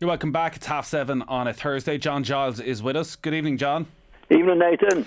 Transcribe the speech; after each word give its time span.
You're 0.00 0.06
welcome 0.06 0.30
back. 0.30 0.54
It's 0.54 0.66
half 0.66 0.86
seven 0.86 1.22
on 1.22 1.48
a 1.48 1.52
Thursday. 1.52 1.98
John 1.98 2.22
Giles 2.22 2.60
is 2.60 2.80
with 2.80 2.94
us. 2.94 3.16
Good 3.16 3.34
evening, 3.34 3.58
John. 3.58 3.88
Evening, 4.30 4.60
Nathan. 4.60 5.04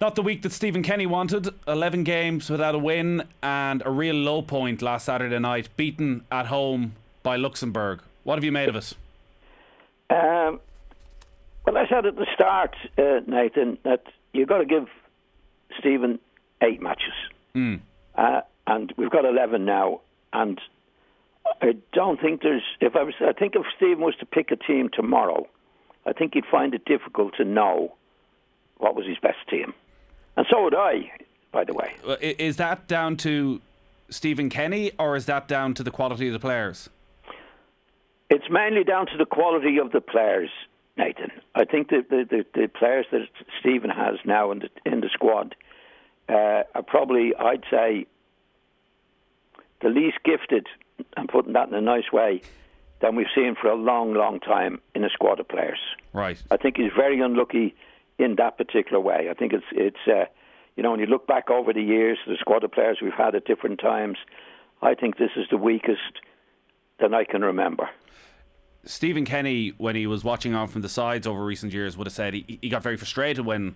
Not 0.00 0.14
the 0.14 0.22
week 0.22 0.42
that 0.42 0.52
Stephen 0.52 0.84
Kenny 0.84 1.06
wanted. 1.06 1.48
11 1.66 2.04
games 2.04 2.48
without 2.48 2.76
a 2.76 2.78
win 2.78 3.24
and 3.42 3.82
a 3.84 3.90
real 3.90 4.14
low 4.14 4.42
point 4.42 4.80
last 4.80 5.06
Saturday 5.06 5.40
night, 5.40 5.70
beaten 5.76 6.22
at 6.30 6.46
home 6.46 6.94
by 7.24 7.34
Luxembourg. 7.34 8.00
What 8.22 8.36
have 8.36 8.44
you 8.44 8.52
made 8.52 8.68
of 8.68 8.76
it? 8.76 8.94
Um, 10.08 10.60
well, 11.66 11.76
I 11.76 11.88
said 11.88 12.06
at 12.06 12.14
the 12.14 12.26
start, 12.32 12.76
uh, 12.96 13.18
Nathan, 13.26 13.76
that 13.82 14.04
you've 14.32 14.48
got 14.48 14.58
to 14.58 14.66
give 14.66 14.86
Stephen 15.80 16.20
eight 16.62 16.80
matches. 16.80 17.14
Mm. 17.56 17.80
Uh, 18.14 18.42
and 18.68 18.94
we've 18.96 19.10
got 19.10 19.24
11 19.24 19.64
now. 19.64 20.02
And 20.32 20.60
I 21.60 21.76
don't 21.92 22.20
think 22.20 22.42
there's. 22.42 22.62
If 22.80 22.96
I 22.96 23.02
was, 23.02 23.14
I 23.20 23.32
think 23.32 23.54
if 23.54 23.62
Stephen 23.76 24.00
was 24.00 24.14
to 24.20 24.26
pick 24.26 24.50
a 24.50 24.56
team 24.56 24.90
tomorrow, 24.92 25.46
I 26.06 26.12
think 26.12 26.34
he'd 26.34 26.46
find 26.50 26.74
it 26.74 26.84
difficult 26.84 27.34
to 27.36 27.44
know 27.44 27.94
what 28.78 28.94
was 28.94 29.06
his 29.06 29.18
best 29.18 29.38
team, 29.48 29.74
and 30.36 30.46
so 30.50 30.62
would 30.62 30.74
I. 30.74 31.12
By 31.50 31.64
the 31.64 31.72
way, 31.72 31.94
is 32.20 32.56
that 32.58 32.86
down 32.86 33.16
to 33.18 33.60
Stephen 34.10 34.50
Kenny, 34.50 34.92
or 34.98 35.16
is 35.16 35.26
that 35.26 35.48
down 35.48 35.74
to 35.74 35.82
the 35.82 35.90
quality 35.90 36.26
of 36.26 36.32
the 36.34 36.38
players? 36.38 36.90
It's 38.30 38.50
mainly 38.50 38.84
down 38.84 39.06
to 39.06 39.16
the 39.16 39.24
quality 39.24 39.78
of 39.78 39.90
the 39.92 40.02
players, 40.02 40.50
Nathan. 40.96 41.30
I 41.54 41.64
think 41.64 41.88
the 41.88 42.04
the, 42.08 42.24
the, 42.28 42.44
the 42.54 42.68
players 42.68 43.06
that 43.12 43.22
Stephen 43.60 43.90
has 43.90 44.16
now 44.24 44.50
in 44.52 44.58
the 44.60 44.68
in 44.84 45.00
the 45.00 45.08
squad 45.12 45.54
uh, 46.28 46.62
are 46.74 46.82
probably, 46.86 47.34
I'd 47.34 47.64
say, 47.70 48.06
the 49.80 49.88
least 49.88 50.18
gifted 50.24 50.66
I'm 51.16 51.26
putting 51.26 51.52
that 51.52 51.68
in 51.68 51.74
a 51.74 51.80
nice 51.80 52.12
way, 52.12 52.42
than 53.00 53.14
we've 53.14 53.26
seen 53.34 53.54
for 53.60 53.68
a 53.68 53.76
long, 53.76 54.14
long 54.14 54.40
time 54.40 54.80
in 54.94 55.04
a 55.04 55.08
squad 55.10 55.40
of 55.40 55.48
players. 55.48 55.78
Right. 56.12 56.42
I 56.50 56.56
think 56.56 56.76
he's 56.76 56.92
very 56.96 57.20
unlucky 57.20 57.74
in 58.18 58.36
that 58.36 58.58
particular 58.58 59.00
way. 59.00 59.28
I 59.30 59.34
think 59.34 59.52
it's 59.52 59.64
it's 59.72 60.08
uh, 60.08 60.24
you 60.76 60.82
know 60.82 60.90
when 60.90 61.00
you 61.00 61.06
look 61.06 61.26
back 61.26 61.50
over 61.50 61.72
the 61.72 61.82
years, 61.82 62.18
the 62.26 62.36
squad 62.40 62.64
of 62.64 62.72
players 62.72 62.98
we've 63.02 63.12
had 63.12 63.34
at 63.34 63.44
different 63.44 63.80
times, 63.80 64.18
I 64.82 64.94
think 64.94 65.18
this 65.18 65.30
is 65.36 65.46
the 65.50 65.56
weakest 65.56 66.20
that 67.00 67.14
I 67.14 67.24
can 67.24 67.42
remember. 67.42 67.88
Stephen 68.84 69.24
Kenny, 69.24 69.70
when 69.76 69.96
he 69.96 70.06
was 70.06 70.24
watching 70.24 70.54
on 70.54 70.68
from 70.68 70.82
the 70.82 70.88
sides 70.88 71.26
over 71.26 71.44
recent 71.44 71.72
years, 71.72 71.96
would 71.96 72.06
have 72.06 72.14
said 72.14 72.32
he, 72.32 72.58
he 72.62 72.68
got 72.68 72.82
very 72.82 72.96
frustrated 72.96 73.44
when 73.44 73.74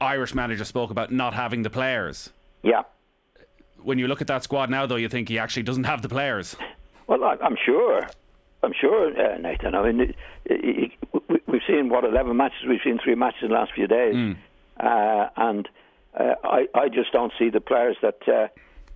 Irish 0.00 0.34
managers 0.34 0.68
spoke 0.68 0.90
about 0.90 1.10
not 1.10 1.34
having 1.34 1.62
the 1.62 1.70
players. 1.70 2.30
Yeah 2.62 2.82
when 3.82 3.98
you 3.98 4.08
look 4.08 4.20
at 4.20 4.26
that 4.26 4.42
squad 4.42 4.70
now, 4.70 4.86
though, 4.86 4.96
you 4.96 5.08
think 5.08 5.28
he 5.28 5.38
actually 5.38 5.62
doesn't 5.62 5.84
have 5.84 6.02
the 6.02 6.08
players. 6.08 6.56
Well, 7.06 7.24
I'm 7.24 7.56
sure. 7.64 8.06
I'm 8.62 8.72
sure, 8.78 9.08
uh, 9.08 9.38
Nathan. 9.38 9.74
I 9.74 9.92
mean, 9.92 10.14
we've 11.46 11.62
seen 11.66 11.88
what 11.88 12.04
eleven 12.04 12.36
matches. 12.36 12.66
We've 12.68 12.80
seen 12.82 12.98
three 13.02 13.14
matches 13.14 13.42
in 13.42 13.48
the 13.48 13.54
last 13.54 13.72
few 13.72 13.86
days, 13.86 14.14
mm. 14.14 14.36
uh, 14.80 15.28
and 15.36 15.68
uh, 16.18 16.34
I, 16.42 16.66
I 16.74 16.88
just 16.88 17.12
don't 17.12 17.32
see 17.38 17.50
the 17.50 17.60
players 17.60 17.96
that 18.02 18.28
uh, 18.28 18.48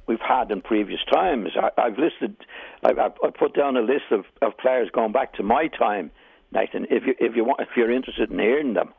we've 0.06 0.20
had 0.20 0.50
in 0.50 0.62
previous 0.62 1.00
times. 1.12 1.50
I, 1.56 1.70
have 1.80 1.98
listed, 1.98 2.36
I, 2.82 2.90
I 2.90 3.30
put 3.30 3.54
down 3.54 3.76
a 3.76 3.82
list 3.82 4.10
of, 4.10 4.24
of 4.40 4.56
players 4.58 4.90
going 4.92 5.12
back 5.12 5.34
to 5.34 5.44
my 5.44 5.68
time, 5.68 6.10
Nathan. 6.50 6.86
If 6.90 7.06
you 7.06 7.14
if 7.20 7.36
you 7.36 7.44
want, 7.44 7.60
if 7.60 7.68
you're 7.76 7.90
interested 7.90 8.32
in 8.32 8.40
hearing 8.40 8.74
them, 8.74 8.92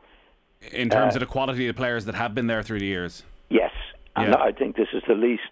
in 0.72 0.88
terms 0.88 1.14
uh, 1.14 1.16
of 1.16 1.20
the 1.20 1.26
quality 1.26 1.68
of 1.68 1.76
the 1.76 1.78
players 1.78 2.06
that 2.06 2.14
have 2.14 2.34
been 2.34 2.46
there 2.46 2.62
through 2.62 2.80
the 2.80 2.86
years. 2.86 3.22
Yes, 3.50 3.72
and 4.16 4.32
yeah. 4.32 4.40
I 4.40 4.52
think 4.52 4.76
this 4.76 4.88
is 4.94 5.02
the 5.06 5.14
least 5.14 5.42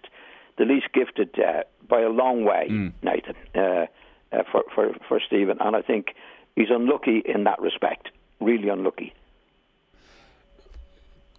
the 0.57 0.65
least 0.65 0.87
gifted 0.93 1.37
uh, 1.39 1.63
by 1.87 2.01
a 2.01 2.09
long 2.09 2.43
way, 2.45 2.67
mm. 2.69 2.91
Nathan, 3.01 3.35
uh, 3.55 3.85
uh, 4.31 4.43
for, 4.51 4.63
for, 4.73 4.95
for 5.07 5.19
Stephen. 5.25 5.57
And 5.59 5.75
I 5.75 5.81
think 5.81 6.15
he's 6.55 6.69
unlucky 6.69 7.21
in 7.25 7.43
that 7.45 7.61
respect, 7.61 8.09
really 8.39 8.69
unlucky. 8.69 9.13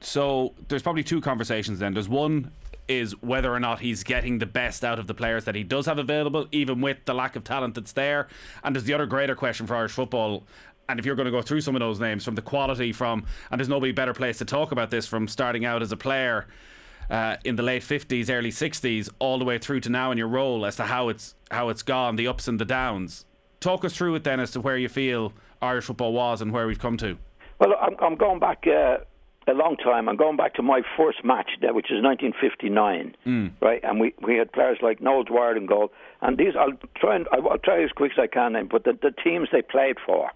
So 0.01 0.53
there's 0.69 0.83
probably 0.83 1.03
two 1.03 1.21
conversations 1.21 1.79
then. 1.79 1.95
There's 1.95 2.09
one 2.09 2.51
is 2.87 3.13
whether 3.23 3.53
or 3.53 3.61
not 3.61 3.81
he's 3.81 4.03
getting 4.03 4.39
the 4.39 4.47
best 4.47 4.85
out 4.85 4.99
of 4.99 5.07
the 5.07 5.15
players 5.15 5.45
that 5.47 5.55
he 5.55 5.63
does 5.63 5.87
have 5.87 5.99
available, 5.99 6.47
even 6.53 6.83
with 6.83 6.99
the 7.07 7.15
lack 7.15 7.35
of 7.37 7.45
talent 7.45 7.75
that's 7.75 7.93
there. 7.93 8.29
And 8.63 8.77
there's 8.77 8.85
the 8.85 8.93
other 8.93 9.07
greater 9.07 9.35
question 9.35 9.67
for 9.67 9.75
Irish 9.75 9.93
football. 9.93 10.45
And 10.89 11.01
if 11.01 11.07
you're 11.07 11.17
going 11.17 11.25
to 11.25 11.33
go 11.33 11.41
through 11.41 11.63
some 11.63 11.75
of 11.75 11.81
those 11.81 11.99
names 11.99 12.25
from 12.25 12.35
the 12.35 12.43
quality 12.43 12.93
from, 12.93 13.25
and 13.51 13.59
there's 13.59 13.71
nobody 13.71 13.93
better 13.93 14.13
place 14.13 14.37
to 14.39 14.45
talk 14.45 14.71
about 14.71 14.91
this 14.91 15.07
from 15.07 15.27
starting 15.29 15.65
out 15.65 15.81
as 15.81 15.93
a 15.93 15.97
player 15.97 16.47
uh, 17.11 17.37
in 17.45 17.57
the 17.57 17.63
late 17.63 17.83
50s, 17.83 18.31
early 18.31 18.51
60s, 18.51 19.09
all 19.19 19.39
the 19.39 19.45
way 19.45 19.59
through 19.59 19.81
to 19.81 19.91
now 19.91 20.11
in 20.11 20.19
your 20.19 20.29
role 20.29 20.65
as 20.67 20.77
to 20.77 20.85
how 20.85 21.09
it's 21.09 21.35
how 21.51 21.69
it's 21.69 21.83
gone, 21.83 22.17
the 22.17 22.27
ups 22.27 22.49
and 22.49 22.59
the 22.61 22.65
downs. 22.65 23.25
Talk 23.61 23.85
us 23.85 23.95
through 23.97 24.15
it 24.17 24.25
then 24.25 24.41
as 24.41 24.51
to 24.53 24.61
where 24.61 24.77
you 24.77 24.89
feel 24.89 25.33
Irish 25.63 25.87
football 25.87 26.13
was 26.13 26.41
and 26.41 26.53
where 26.53 26.67
we've 26.67 26.79
come 26.79 26.97
to. 26.99 27.17
Well, 27.59 27.75
I'm, 27.81 27.97
I'm 28.01 28.17
going 28.17 28.41
back 28.41 28.65
uh, 28.67 28.99
a 29.47 29.53
long 29.53 29.77
time. 29.77 30.09
I'm 30.09 30.17
going 30.17 30.37
back 30.37 30.55
to 30.55 30.63
my 30.63 30.83
first 30.97 31.25
match, 31.25 31.51
there, 31.61 31.75
which 31.75 31.87
is 31.87 32.03
1959, 32.03 33.17
mm. 33.27 33.51
right? 33.61 33.81
And 33.83 34.01
we, 34.01 34.15
we 34.23 34.37
had 34.37 34.53
players 34.53 34.79
like 34.83 35.01
Noel 35.01 35.25
Dwyer 35.25 35.57
in 35.57 35.67
goal. 35.67 35.93
And 36.21 36.39
these, 36.39 36.55
I'll 36.59 36.73
try 36.97 37.17
and 37.17 37.27
I'll 37.33 37.59
try 37.59 37.83
as 37.83 37.91
quick 37.93 38.13
as 38.13 38.23
I 38.23 38.27
can, 38.27 38.55
then, 38.55 38.69
but 38.71 38.85
the, 38.85 38.93
the 39.01 39.11
teams 39.11 39.49
they 39.53 39.63
played 39.63 39.97
for, 40.05 40.31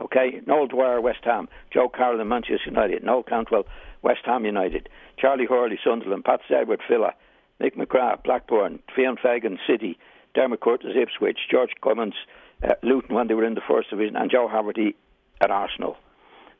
okay? 0.00 0.40
Noel 0.46 0.66
Dwyer, 0.66 1.00
West 1.00 1.20
Ham, 1.24 1.48
Joe 1.72 1.88
Carolan, 1.88 2.28
Manchester 2.28 2.66
United, 2.66 3.04
Noel 3.04 3.22
Cantwell, 3.22 3.64
West 4.02 4.20
Ham 4.24 4.44
United, 4.44 4.88
Charlie 5.18 5.46
Hurley, 5.46 5.78
Sunderland, 5.82 6.24
Pat 6.24 6.40
Saward, 6.48 6.80
Villa, 6.88 7.14
Mick 7.60 7.76
McGrath, 7.76 8.22
Blackburn, 8.24 8.80
Fionan 8.96 9.20
Fagan, 9.20 9.58
City, 9.66 9.98
Dermot 10.34 10.60
Curtis, 10.60 10.92
Ipswich, 10.96 11.38
George 11.50 11.70
Cummins, 11.82 12.14
uh, 12.62 12.74
Luton 12.82 13.14
when 13.14 13.28
they 13.28 13.34
were 13.34 13.44
in 13.44 13.54
the 13.54 13.60
first 13.66 13.90
division, 13.90 14.16
and 14.16 14.30
Joe 14.30 14.48
Haverty 14.48 14.94
at 15.40 15.50
Arsenal. 15.50 15.96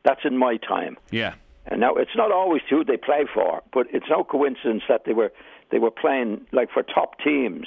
That's 0.04 0.20
in 0.24 0.36
my 0.36 0.56
time. 0.56 0.96
Yeah. 1.10 1.34
And 1.66 1.80
now 1.80 1.94
it's 1.94 2.14
not 2.14 2.30
always 2.30 2.62
who 2.68 2.84
they 2.84 2.96
play 2.96 3.24
for, 3.32 3.62
but 3.72 3.86
it's 3.90 4.06
no 4.10 4.22
coincidence 4.22 4.82
that 4.88 5.04
they 5.06 5.14
were 5.14 5.32
they 5.70 5.78
were 5.78 5.90
playing 5.90 6.46
like 6.52 6.70
for 6.70 6.82
top 6.82 7.18
teams, 7.24 7.66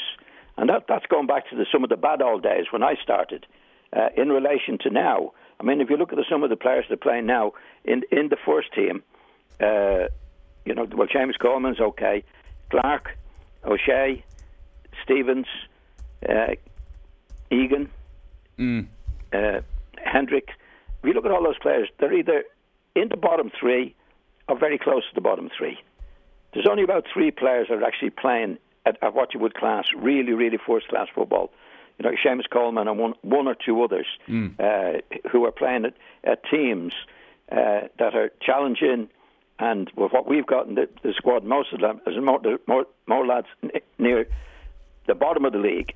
and 0.56 0.70
that 0.70 0.86
that's 0.88 1.08
going 1.08 1.26
back 1.26 1.50
to 1.50 1.56
the, 1.56 1.66
some 1.72 1.84
of 1.84 1.90
the 1.90 1.98
bad 1.98 2.22
old 2.22 2.44
days 2.44 2.66
when 2.72 2.84
I 2.84 2.96
started. 3.02 3.46
Uh, 3.96 4.10
in 4.16 4.30
relation 4.30 4.78
to 4.82 4.90
now, 4.90 5.32
I 5.60 5.64
mean, 5.64 5.82
if 5.82 5.90
you 5.90 5.98
look 5.98 6.12
at 6.12 6.18
the, 6.18 6.26
some 6.30 6.44
of 6.44 6.50
the 6.50 6.58
players 6.58 6.86
that 6.90 6.96
are 6.96 6.98
playing 6.98 7.26
now 7.26 7.54
in 7.86 8.04
in 8.12 8.30
the 8.30 8.38
first 8.46 8.72
team, 8.74 9.02
uh, 9.60 10.08
you 10.68 10.76
know, 10.76 10.86
well, 10.96 11.08
James 11.08 11.38
Coleman's 11.38 11.80
okay. 11.80 12.24
Clark, 12.70 13.18
O'Shea, 13.66 14.24
Stevens, 15.04 15.48
uh, 16.28 16.56
Egan, 17.50 17.90
mm. 18.60 18.88
uh, 19.32 19.62
Hendrick. 20.04 20.50
If 21.02 21.06
you 21.08 21.14
look 21.14 21.26
at 21.26 21.32
all 21.32 21.44
those 21.44 21.60
players, 21.60 21.90
they're 22.00 22.14
either 22.14 22.44
in 22.96 23.08
the 23.10 23.18
bottom 23.18 23.50
three 23.58 23.96
or 24.50 24.58
very 24.60 24.78
close 24.78 25.04
to 25.10 25.16
the 25.16 25.22
bottom 25.22 25.50
three. 25.58 25.78
There's 26.54 26.68
only 26.70 26.84
about 26.84 27.06
three 27.14 27.32
players 27.32 27.68
that 27.70 27.76
are 27.76 27.86
actually 27.86 28.10
playing 28.10 28.58
at, 28.86 29.02
at 29.02 29.14
what 29.14 29.34
you 29.34 29.40
would 29.40 29.54
class 29.54 29.86
really, 29.96 30.34
really 30.34 30.58
first 30.66 30.90
class 30.90 31.08
football. 31.14 31.52
You 31.98 32.04
know, 32.04 32.16
Seamus 32.24 32.50
Coleman 32.52 32.88
and 32.88 33.00
one, 33.00 33.14
one 33.22 33.48
or 33.48 33.56
two 33.56 33.82
others 33.82 34.08
mm. 34.28 34.54
uh, 34.60 35.02
who 35.32 35.46
are 35.46 35.52
playing 35.52 35.86
at, 35.86 35.94
at 36.24 36.44
teams 36.50 36.94
uh, 37.52 37.88
that 38.00 38.16
are 38.16 38.32
challenging 38.42 39.10
and 39.60 39.92
with 39.96 40.12
what 40.12 40.28
we've 40.28 40.46
got 40.46 40.68
in 40.68 40.76
the, 40.76 40.88
the 41.04 41.14
squad, 41.14 41.44
most 41.44 41.74
of 41.74 41.82
them, 41.82 42.00
there's 42.06 42.24
more, 42.24 42.40
more, 42.68 42.86
more 43.08 43.26
lads 43.26 43.48
near 43.98 44.28
the 45.08 45.16
bottom 45.16 45.46
of 45.46 45.54
the 45.54 45.60
league 45.60 45.94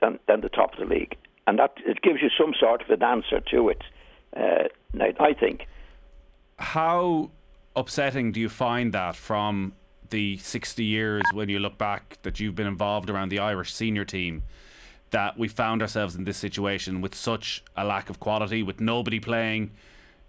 than, 0.00 0.18
than 0.28 0.42
the 0.42 0.48
top 0.48 0.74
of 0.74 0.80
the 0.88 0.94
league. 0.94 1.16
And 1.46 1.58
that 1.58 1.74
it 1.86 2.02
gives 2.02 2.20
you 2.20 2.28
some 2.38 2.52
sort 2.58 2.82
of 2.82 2.90
an 2.90 3.02
answer 3.02 3.40
to 3.50 3.68
it, 3.70 3.82
uh, 4.36 4.68
I 5.18 5.32
think. 5.32 5.66
How 6.58 7.30
upsetting 7.74 8.32
do 8.32 8.40
you 8.40 8.48
find 8.48 8.92
that 8.92 9.16
from 9.16 9.72
the 10.10 10.36
60 10.36 10.84
years 10.84 11.22
when 11.32 11.48
you 11.48 11.58
look 11.58 11.78
back 11.78 12.18
that 12.22 12.38
you've 12.38 12.54
been 12.54 12.66
involved 12.66 13.08
around 13.08 13.30
the 13.30 13.38
Irish 13.38 13.72
senior 13.72 14.04
team? 14.04 14.42
That 15.10 15.38
we 15.38 15.48
found 15.48 15.82
ourselves 15.82 16.14
in 16.14 16.24
this 16.24 16.36
situation 16.36 17.00
with 17.00 17.14
such 17.14 17.62
a 17.76 17.84
lack 17.84 18.08
of 18.08 18.20
quality, 18.20 18.62
with 18.62 18.80
nobody 18.80 19.18
playing 19.18 19.72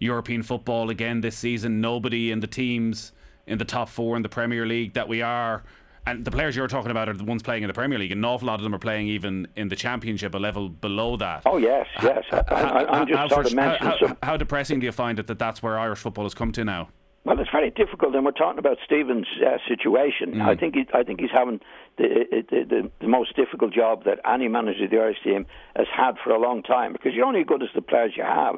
European 0.03 0.43
football 0.43 0.89
again 0.89 1.21
this 1.21 1.37
season. 1.37 1.81
Nobody 1.81 2.31
in 2.31 2.39
the 2.39 2.47
teams 2.47 3.11
in 3.47 3.57
the 3.57 3.65
top 3.65 3.89
four 3.89 4.15
in 4.15 4.21
the 4.21 4.29
Premier 4.29 4.65
League 4.65 4.93
that 4.93 5.07
we 5.07 5.21
are. 5.21 5.63
And 6.05 6.25
the 6.25 6.31
players 6.31 6.55
you're 6.55 6.67
talking 6.67 6.91
about 6.91 7.07
are 7.07 7.13
the 7.13 7.23
ones 7.23 7.43
playing 7.43 7.63
in 7.63 7.67
the 7.67 7.73
Premier 7.73 7.97
League. 7.97 8.11
An 8.11 8.23
awful 8.25 8.47
lot 8.47 8.59
of 8.59 8.63
them 8.63 8.75
are 8.75 8.79
playing 8.79 9.07
even 9.07 9.47
in 9.55 9.69
the 9.69 9.75
Championship, 9.75 10.35
a 10.35 10.37
level 10.37 10.67
below 10.67 11.15
that. 11.17 11.43
Oh 11.45 11.57
yes, 11.57 11.87
yes. 12.01 12.23
I, 12.31 12.99
am 13.01 13.07
just 13.07 13.17
how, 13.17 13.27
sort 13.29 13.45
of 13.45 13.53
mentioning 13.53 13.93
how, 14.09 14.17
how, 14.21 14.37
depressing 14.37 14.81
do 14.81 14.85
you 14.85 14.91
find 14.91 15.17
it 15.17 15.27
that 15.27 15.39
that's 15.39 15.63
where 15.63 15.79
Irish 15.79 15.99
football 15.99 16.25
has 16.25 16.33
come 16.33 16.51
to 16.53 16.65
now? 16.65 16.89
Well, 17.25 17.39
it's 17.39 17.49
very 17.51 17.69
difficult, 17.69 18.13
and 18.15 18.25
we're 18.25 18.31
talking 18.31 18.59
about 18.59 18.79
Stephen's 18.83 19.27
uh, 19.39 19.57
situation. 19.65 20.33
Mm. 20.33 20.41
I 20.41 20.55
think 20.57 20.75
he, 20.75 20.85
I 20.93 21.03
think 21.03 21.21
he's 21.21 21.31
having 21.31 21.61
the, 21.97 22.25
the, 22.49 22.65
the, 22.65 22.91
the 22.99 23.07
most 23.07 23.33
difficult 23.37 23.73
job 23.73 24.03
that 24.03 24.19
any 24.29 24.49
manager 24.49 24.83
of 24.83 24.91
the 24.91 24.97
Irish 24.97 25.23
team 25.23 25.45
has 25.77 25.87
had 25.95 26.15
for 26.21 26.31
a 26.31 26.39
long 26.39 26.63
time 26.63 26.91
because 26.91 27.13
you're 27.13 27.25
only 27.25 27.39
as 27.39 27.45
good 27.45 27.63
as 27.63 27.69
the 27.73 27.81
players 27.81 28.11
you 28.17 28.23
have. 28.23 28.55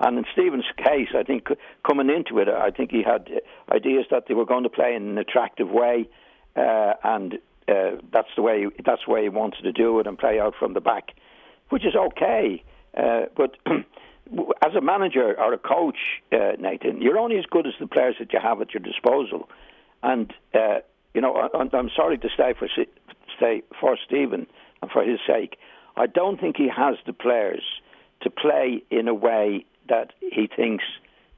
And 0.00 0.16
in 0.16 0.24
Stephen's 0.32 0.64
case, 0.78 1.08
I 1.14 1.22
think 1.22 1.48
coming 1.86 2.08
into 2.08 2.38
it, 2.40 2.48
I 2.48 2.70
think 2.70 2.90
he 2.90 3.02
had 3.02 3.28
ideas 3.70 4.06
that 4.10 4.24
they 4.26 4.34
were 4.34 4.46
going 4.46 4.62
to 4.62 4.70
play 4.70 4.94
in 4.94 5.06
an 5.10 5.18
attractive 5.18 5.68
way, 5.68 6.08
uh, 6.56 6.94
and 7.04 7.34
uh, 7.68 8.00
that's 8.10 8.28
the 8.34 8.42
way 8.42 8.66
that's 8.84 9.02
the 9.06 9.12
way 9.12 9.22
he 9.24 9.28
wanted 9.28 9.62
to 9.62 9.72
do 9.72 10.00
it 10.00 10.06
and 10.06 10.18
play 10.18 10.40
out 10.40 10.54
from 10.58 10.72
the 10.72 10.80
back, 10.80 11.12
which 11.68 11.84
is 11.84 11.94
okay. 11.94 12.64
Uh, 12.96 13.26
but 13.36 13.56
as 13.66 14.74
a 14.74 14.80
manager 14.80 15.38
or 15.38 15.52
a 15.52 15.58
coach, 15.58 15.98
uh, 16.32 16.52
Nathan, 16.58 17.02
you're 17.02 17.18
only 17.18 17.36
as 17.36 17.44
good 17.44 17.66
as 17.66 17.74
the 17.78 17.86
players 17.86 18.16
that 18.20 18.32
you 18.32 18.40
have 18.42 18.62
at 18.62 18.72
your 18.72 18.82
disposal. 18.82 19.50
And 20.02 20.32
uh, 20.54 20.78
you 21.12 21.20
know, 21.20 21.34
I, 21.34 21.76
I'm 21.76 21.90
sorry 21.94 22.16
to 22.16 22.28
say 22.38 22.54
for 22.58 22.68
say 23.38 23.62
for 23.78 23.98
Stephen 24.06 24.46
and 24.80 24.90
for 24.90 25.04
his 25.04 25.20
sake, 25.26 25.58
I 25.94 26.06
don't 26.06 26.40
think 26.40 26.56
he 26.56 26.68
has 26.74 26.96
the 27.06 27.12
players 27.12 27.62
to 28.22 28.30
play 28.30 28.82
in 28.90 29.08
a 29.08 29.14
way 29.14 29.64
that 29.88 30.12
he 30.20 30.48
thinks 30.54 30.84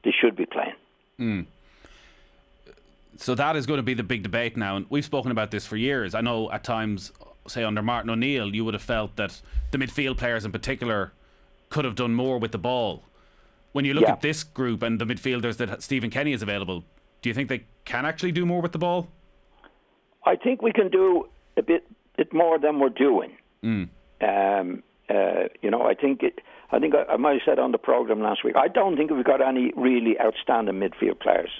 they 0.04 0.12
should 0.12 0.36
be 0.36 0.46
playing. 0.46 0.74
Mm. 1.18 1.46
So 3.16 3.34
that 3.34 3.56
is 3.56 3.66
going 3.66 3.78
to 3.78 3.82
be 3.82 3.94
the 3.94 4.02
big 4.02 4.22
debate 4.22 4.56
now, 4.56 4.76
and 4.76 4.86
we've 4.88 5.04
spoken 5.04 5.30
about 5.30 5.50
this 5.50 5.66
for 5.66 5.76
years. 5.76 6.14
I 6.14 6.22
know 6.22 6.50
at 6.50 6.64
times, 6.64 7.12
say 7.46 7.62
under 7.62 7.82
Martin 7.82 8.10
O'Neill, 8.10 8.54
you 8.54 8.64
would 8.64 8.74
have 8.74 8.82
felt 8.82 9.16
that 9.16 9.40
the 9.70 9.78
midfield 9.78 10.16
players 10.16 10.44
in 10.44 10.52
particular 10.52 11.12
could 11.68 11.84
have 11.84 11.94
done 11.94 12.14
more 12.14 12.38
with 12.38 12.52
the 12.52 12.58
ball. 12.58 13.02
When 13.72 13.84
you 13.84 13.94
look 13.94 14.04
yeah. 14.04 14.12
at 14.12 14.20
this 14.20 14.44
group 14.44 14.82
and 14.82 15.00
the 15.00 15.06
midfielders 15.06 15.56
that 15.58 15.82
Stephen 15.82 16.10
Kenny 16.10 16.32
is 16.32 16.42
available, 16.42 16.84
do 17.22 17.30
you 17.30 17.34
think 17.34 17.48
they 17.48 17.64
can 17.84 18.04
actually 18.04 18.32
do 18.32 18.44
more 18.44 18.60
with 18.60 18.72
the 18.72 18.78
ball? 18.78 19.08
I 20.24 20.36
think 20.36 20.62
we 20.62 20.72
can 20.72 20.90
do 20.90 21.28
a 21.56 21.62
bit, 21.62 21.86
bit 22.16 22.32
more 22.32 22.58
than 22.58 22.78
we're 22.78 22.90
doing. 22.90 23.32
Mm. 23.62 23.88
Um, 24.20 24.82
uh, 25.08 25.48
you 25.62 25.70
know, 25.70 25.82
I 25.82 25.94
think 25.94 26.22
it. 26.22 26.40
I 26.72 26.78
think 26.78 26.94
I, 26.94 27.12
I 27.12 27.16
might 27.16 27.34
have 27.34 27.42
said 27.44 27.58
on 27.58 27.72
the 27.72 27.78
program 27.78 28.20
last 28.20 28.42
week. 28.42 28.56
I 28.56 28.68
don't 28.68 28.96
think 28.96 29.10
we've 29.10 29.24
got 29.24 29.46
any 29.46 29.72
really 29.76 30.18
outstanding 30.18 30.80
midfield 30.80 31.20
players. 31.20 31.50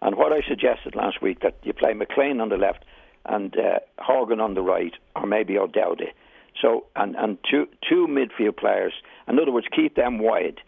And 0.00 0.16
what 0.16 0.32
I 0.32 0.40
suggested 0.46 0.94
last 0.94 1.20
week 1.20 1.40
that 1.40 1.56
you 1.64 1.72
play 1.72 1.92
McClean 1.92 2.40
on 2.40 2.48
the 2.48 2.56
left 2.56 2.84
and 3.26 3.56
uh, 3.58 3.80
Horgan 3.98 4.40
on 4.40 4.54
the 4.54 4.62
right, 4.62 4.94
or 5.16 5.26
maybe 5.26 5.58
O'Dowda. 5.58 6.06
So 6.60 6.86
and 6.96 7.14
and 7.16 7.38
two 7.48 7.68
two 7.88 8.06
midfield 8.08 8.56
players. 8.56 8.92
In 9.26 9.38
other 9.38 9.52
words, 9.52 9.66
keep 9.74 9.96
them 9.96 10.18
wide, 10.18 10.60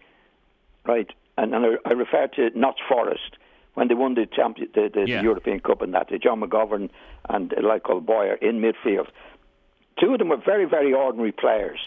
right? 0.85 1.09
And, 1.39 1.55
and 1.55 1.65
I, 1.65 1.89
I 1.89 1.93
refer 1.93 2.27
to 2.27 2.51
Notts 2.59 2.81
Forest 2.89 3.37
when 3.75 3.89
they 3.89 3.95
won 3.95 4.15
the 4.15 4.27
champion, 4.27 4.69
the, 4.75 4.91
the, 4.93 5.09
yeah. 5.09 5.19
the 5.19 5.23
European 5.23 5.61
Cup 5.61 5.81
and 5.81 5.95
that, 5.95 6.09
the 6.09 6.19
John 6.19 6.41
McGovern 6.41 6.91
and 7.29 7.55
like 7.63 7.85
Bowyer 7.85 8.35
in 8.35 8.61
midfield. 8.61 9.07
Two 9.99 10.13
of 10.13 10.19
them 10.19 10.29
were 10.29 10.43
very, 10.45 10.65
very 10.65 10.93
ordinary 10.93 11.33
players. 11.33 11.79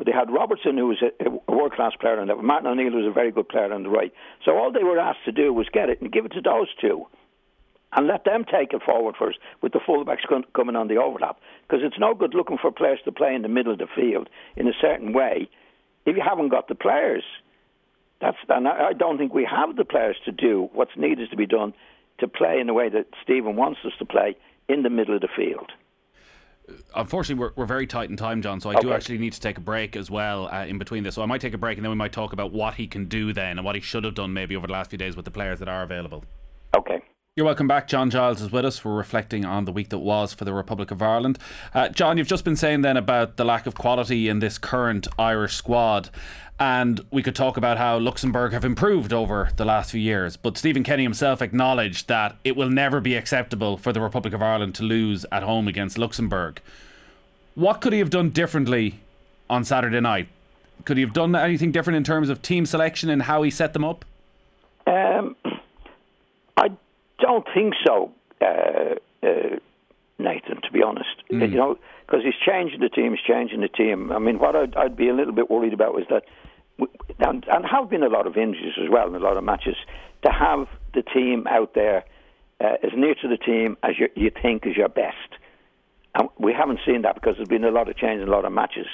But 0.00 0.06
they 0.06 0.12
had 0.12 0.30
Robertson, 0.30 0.78
who 0.78 0.86
was 0.86 1.02
a, 1.02 1.28
a 1.28 1.52
world 1.54 1.72
class 1.72 1.92
player, 2.00 2.18
and 2.18 2.42
Martin 2.42 2.68
O'Neill 2.68 2.96
was 2.96 3.06
a 3.06 3.12
very 3.12 3.30
good 3.30 3.50
player 3.50 3.70
on 3.70 3.82
the 3.82 3.90
right. 3.90 4.10
So 4.46 4.56
all 4.56 4.72
they 4.72 4.82
were 4.82 4.98
asked 4.98 5.26
to 5.26 5.30
do 5.30 5.52
was 5.52 5.68
get 5.70 5.90
it 5.90 6.00
and 6.00 6.10
give 6.10 6.24
it 6.24 6.32
to 6.32 6.40
those 6.40 6.68
two 6.80 7.04
and 7.92 8.06
let 8.06 8.24
them 8.24 8.46
take 8.50 8.72
it 8.72 8.82
forward 8.82 9.16
first 9.18 9.38
with 9.60 9.74
the 9.74 9.78
fullbacks 9.78 10.24
coming 10.54 10.74
on 10.74 10.88
the 10.88 10.96
overlap. 10.96 11.38
Because 11.68 11.84
it's 11.84 11.98
no 11.98 12.14
good 12.14 12.32
looking 12.32 12.56
for 12.56 12.72
players 12.72 13.00
to 13.04 13.12
play 13.12 13.34
in 13.34 13.42
the 13.42 13.48
middle 13.48 13.74
of 13.74 13.78
the 13.78 13.88
field 13.94 14.30
in 14.56 14.66
a 14.66 14.72
certain 14.80 15.12
way 15.12 15.50
if 16.06 16.16
you 16.16 16.22
haven't 16.26 16.48
got 16.48 16.68
the 16.68 16.74
players. 16.74 17.24
That's 18.22 18.38
and 18.48 18.66
I 18.66 18.94
don't 18.94 19.18
think 19.18 19.34
we 19.34 19.44
have 19.44 19.76
the 19.76 19.84
players 19.84 20.16
to 20.24 20.32
do 20.32 20.70
what's 20.72 20.96
needed 20.96 21.28
to 21.28 21.36
be 21.36 21.46
done 21.46 21.74
to 22.20 22.26
play 22.26 22.58
in 22.58 22.68
the 22.68 22.74
way 22.74 22.88
that 22.88 23.08
Stephen 23.22 23.54
wants 23.54 23.80
us 23.84 23.92
to 23.98 24.06
play 24.06 24.34
in 24.66 24.82
the 24.82 24.88
middle 24.88 25.14
of 25.14 25.20
the 25.20 25.28
field 25.36 25.72
unfortunately, 26.94 27.40
we're, 27.40 27.52
we're 27.56 27.66
very 27.66 27.86
tight 27.86 28.10
in 28.10 28.16
time, 28.16 28.42
John. 28.42 28.60
So 28.60 28.70
I 28.70 28.74
okay. 28.74 28.82
do 28.82 28.92
actually 28.92 29.18
need 29.18 29.32
to 29.32 29.40
take 29.40 29.58
a 29.58 29.60
break 29.60 29.96
as 29.96 30.10
well 30.10 30.48
uh, 30.52 30.66
in 30.66 30.78
between 30.78 31.02
this. 31.02 31.14
So 31.14 31.22
I 31.22 31.26
might 31.26 31.40
take 31.40 31.54
a 31.54 31.58
break 31.58 31.78
and 31.78 31.84
then 31.84 31.90
we 31.90 31.96
might 31.96 32.12
talk 32.12 32.32
about 32.32 32.52
what 32.52 32.74
he 32.74 32.86
can 32.86 33.06
do 33.06 33.32
then 33.32 33.58
and 33.58 33.64
what 33.64 33.74
he 33.74 33.80
should 33.80 34.04
have 34.04 34.14
done 34.14 34.32
maybe 34.32 34.56
over 34.56 34.66
the 34.66 34.72
last 34.72 34.90
few 34.90 34.98
days 34.98 35.16
with 35.16 35.24
the 35.24 35.30
players 35.30 35.58
that 35.58 35.68
are 35.68 35.82
available. 35.82 36.24
Okay. 36.76 37.00
You're 37.40 37.46
welcome 37.46 37.68
back. 37.68 37.88
John 37.88 38.10
Giles 38.10 38.42
is 38.42 38.52
with 38.52 38.66
us. 38.66 38.84
We're 38.84 38.94
reflecting 38.94 39.46
on 39.46 39.64
the 39.64 39.72
week 39.72 39.88
that 39.88 40.00
was 40.00 40.34
for 40.34 40.44
the 40.44 40.52
Republic 40.52 40.90
of 40.90 41.00
Ireland. 41.00 41.38
Uh, 41.72 41.88
John, 41.88 42.18
you've 42.18 42.26
just 42.26 42.44
been 42.44 42.54
saying 42.54 42.82
then 42.82 42.98
about 42.98 43.38
the 43.38 43.46
lack 43.46 43.66
of 43.66 43.74
quality 43.74 44.28
in 44.28 44.40
this 44.40 44.58
current 44.58 45.08
Irish 45.18 45.54
squad. 45.54 46.10
And 46.58 47.00
we 47.10 47.22
could 47.22 47.34
talk 47.34 47.56
about 47.56 47.78
how 47.78 47.96
Luxembourg 47.96 48.52
have 48.52 48.62
improved 48.62 49.14
over 49.14 49.48
the 49.56 49.64
last 49.64 49.92
few 49.92 50.02
years. 50.02 50.36
But 50.36 50.58
Stephen 50.58 50.84
Kenny 50.84 51.02
himself 51.02 51.40
acknowledged 51.40 52.08
that 52.08 52.36
it 52.44 52.56
will 52.56 52.68
never 52.68 53.00
be 53.00 53.14
acceptable 53.14 53.78
for 53.78 53.90
the 53.90 54.02
Republic 54.02 54.34
of 54.34 54.42
Ireland 54.42 54.74
to 54.74 54.82
lose 54.82 55.24
at 55.32 55.42
home 55.42 55.66
against 55.66 55.96
Luxembourg. 55.96 56.60
What 57.54 57.80
could 57.80 57.94
he 57.94 58.00
have 58.00 58.10
done 58.10 58.28
differently 58.28 59.00
on 59.48 59.64
Saturday 59.64 60.00
night? 60.00 60.28
Could 60.84 60.98
he 60.98 61.02
have 61.02 61.14
done 61.14 61.34
anything 61.34 61.72
different 61.72 61.96
in 61.96 62.04
terms 62.04 62.28
of 62.28 62.42
team 62.42 62.66
selection 62.66 63.08
and 63.08 63.22
how 63.22 63.40
he 63.44 63.50
set 63.50 63.72
them 63.72 63.82
up? 63.82 64.04
Um, 64.86 65.36
I 66.58 66.72
don't 67.20 67.46
think 67.54 67.74
so, 67.86 68.12
uh, 68.40 68.96
uh, 69.22 69.56
Nathan. 70.18 70.60
To 70.62 70.70
be 70.72 70.82
honest, 70.82 71.22
mm. 71.30 71.50
you 71.50 71.56
know, 71.56 71.78
because 72.06 72.24
he's 72.24 72.34
changing 72.44 72.80
the 72.80 72.88
team, 72.88 73.12
he's 73.12 73.24
changing 73.24 73.60
the 73.60 73.68
team. 73.68 74.12
I 74.12 74.18
mean, 74.18 74.38
what 74.38 74.56
I'd, 74.56 74.74
I'd 74.76 74.96
be 74.96 75.08
a 75.08 75.14
little 75.14 75.34
bit 75.34 75.50
worried 75.50 75.72
about 75.72 75.98
is 76.00 76.06
that, 76.10 76.24
and, 77.20 77.44
and 77.48 77.64
have 77.66 77.88
been 77.88 78.02
a 78.02 78.08
lot 78.08 78.26
of 78.26 78.36
injuries 78.36 78.74
as 78.82 78.88
well 78.90 79.06
in 79.06 79.14
a 79.14 79.18
lot 79.18 79.36
of 79.36 79.44
matches, 79.44 79.76
to 80.24 80.30
have 80.32 80.66
the 80.94 81.02
team 81.02 81.46
out 81.46 81.74
there 81.74 82.04
uh, 82.60 82.76
as 82.82 82.90
near 82.96 83.14
to 83.14 83.28
the 83.28 83.36
team 83.36 83.76
as 83.82 83.92
you, 83.98 84.08
you 84.14 84.30
think 84.42 84.66
is 84.66 84.76
your 84.76 84.88
best. 84.88 85.16
And 86.14 86.28
we 86.38 86.52
haven't 86.52 86.80
seen 86.84 87.02
that 87.02 87.14
because 87.14 87.36
there's 87.36 87.48
been 87.48 87.64
a 87.64 87.70
lot 87.70 87.88
of 87.88 87.96
change 87.96 88.20
in 88.20 88.28
a 88.28 88.30
lot 88.30 88.44
of 88.44 88.52
matches. 88.52 88.86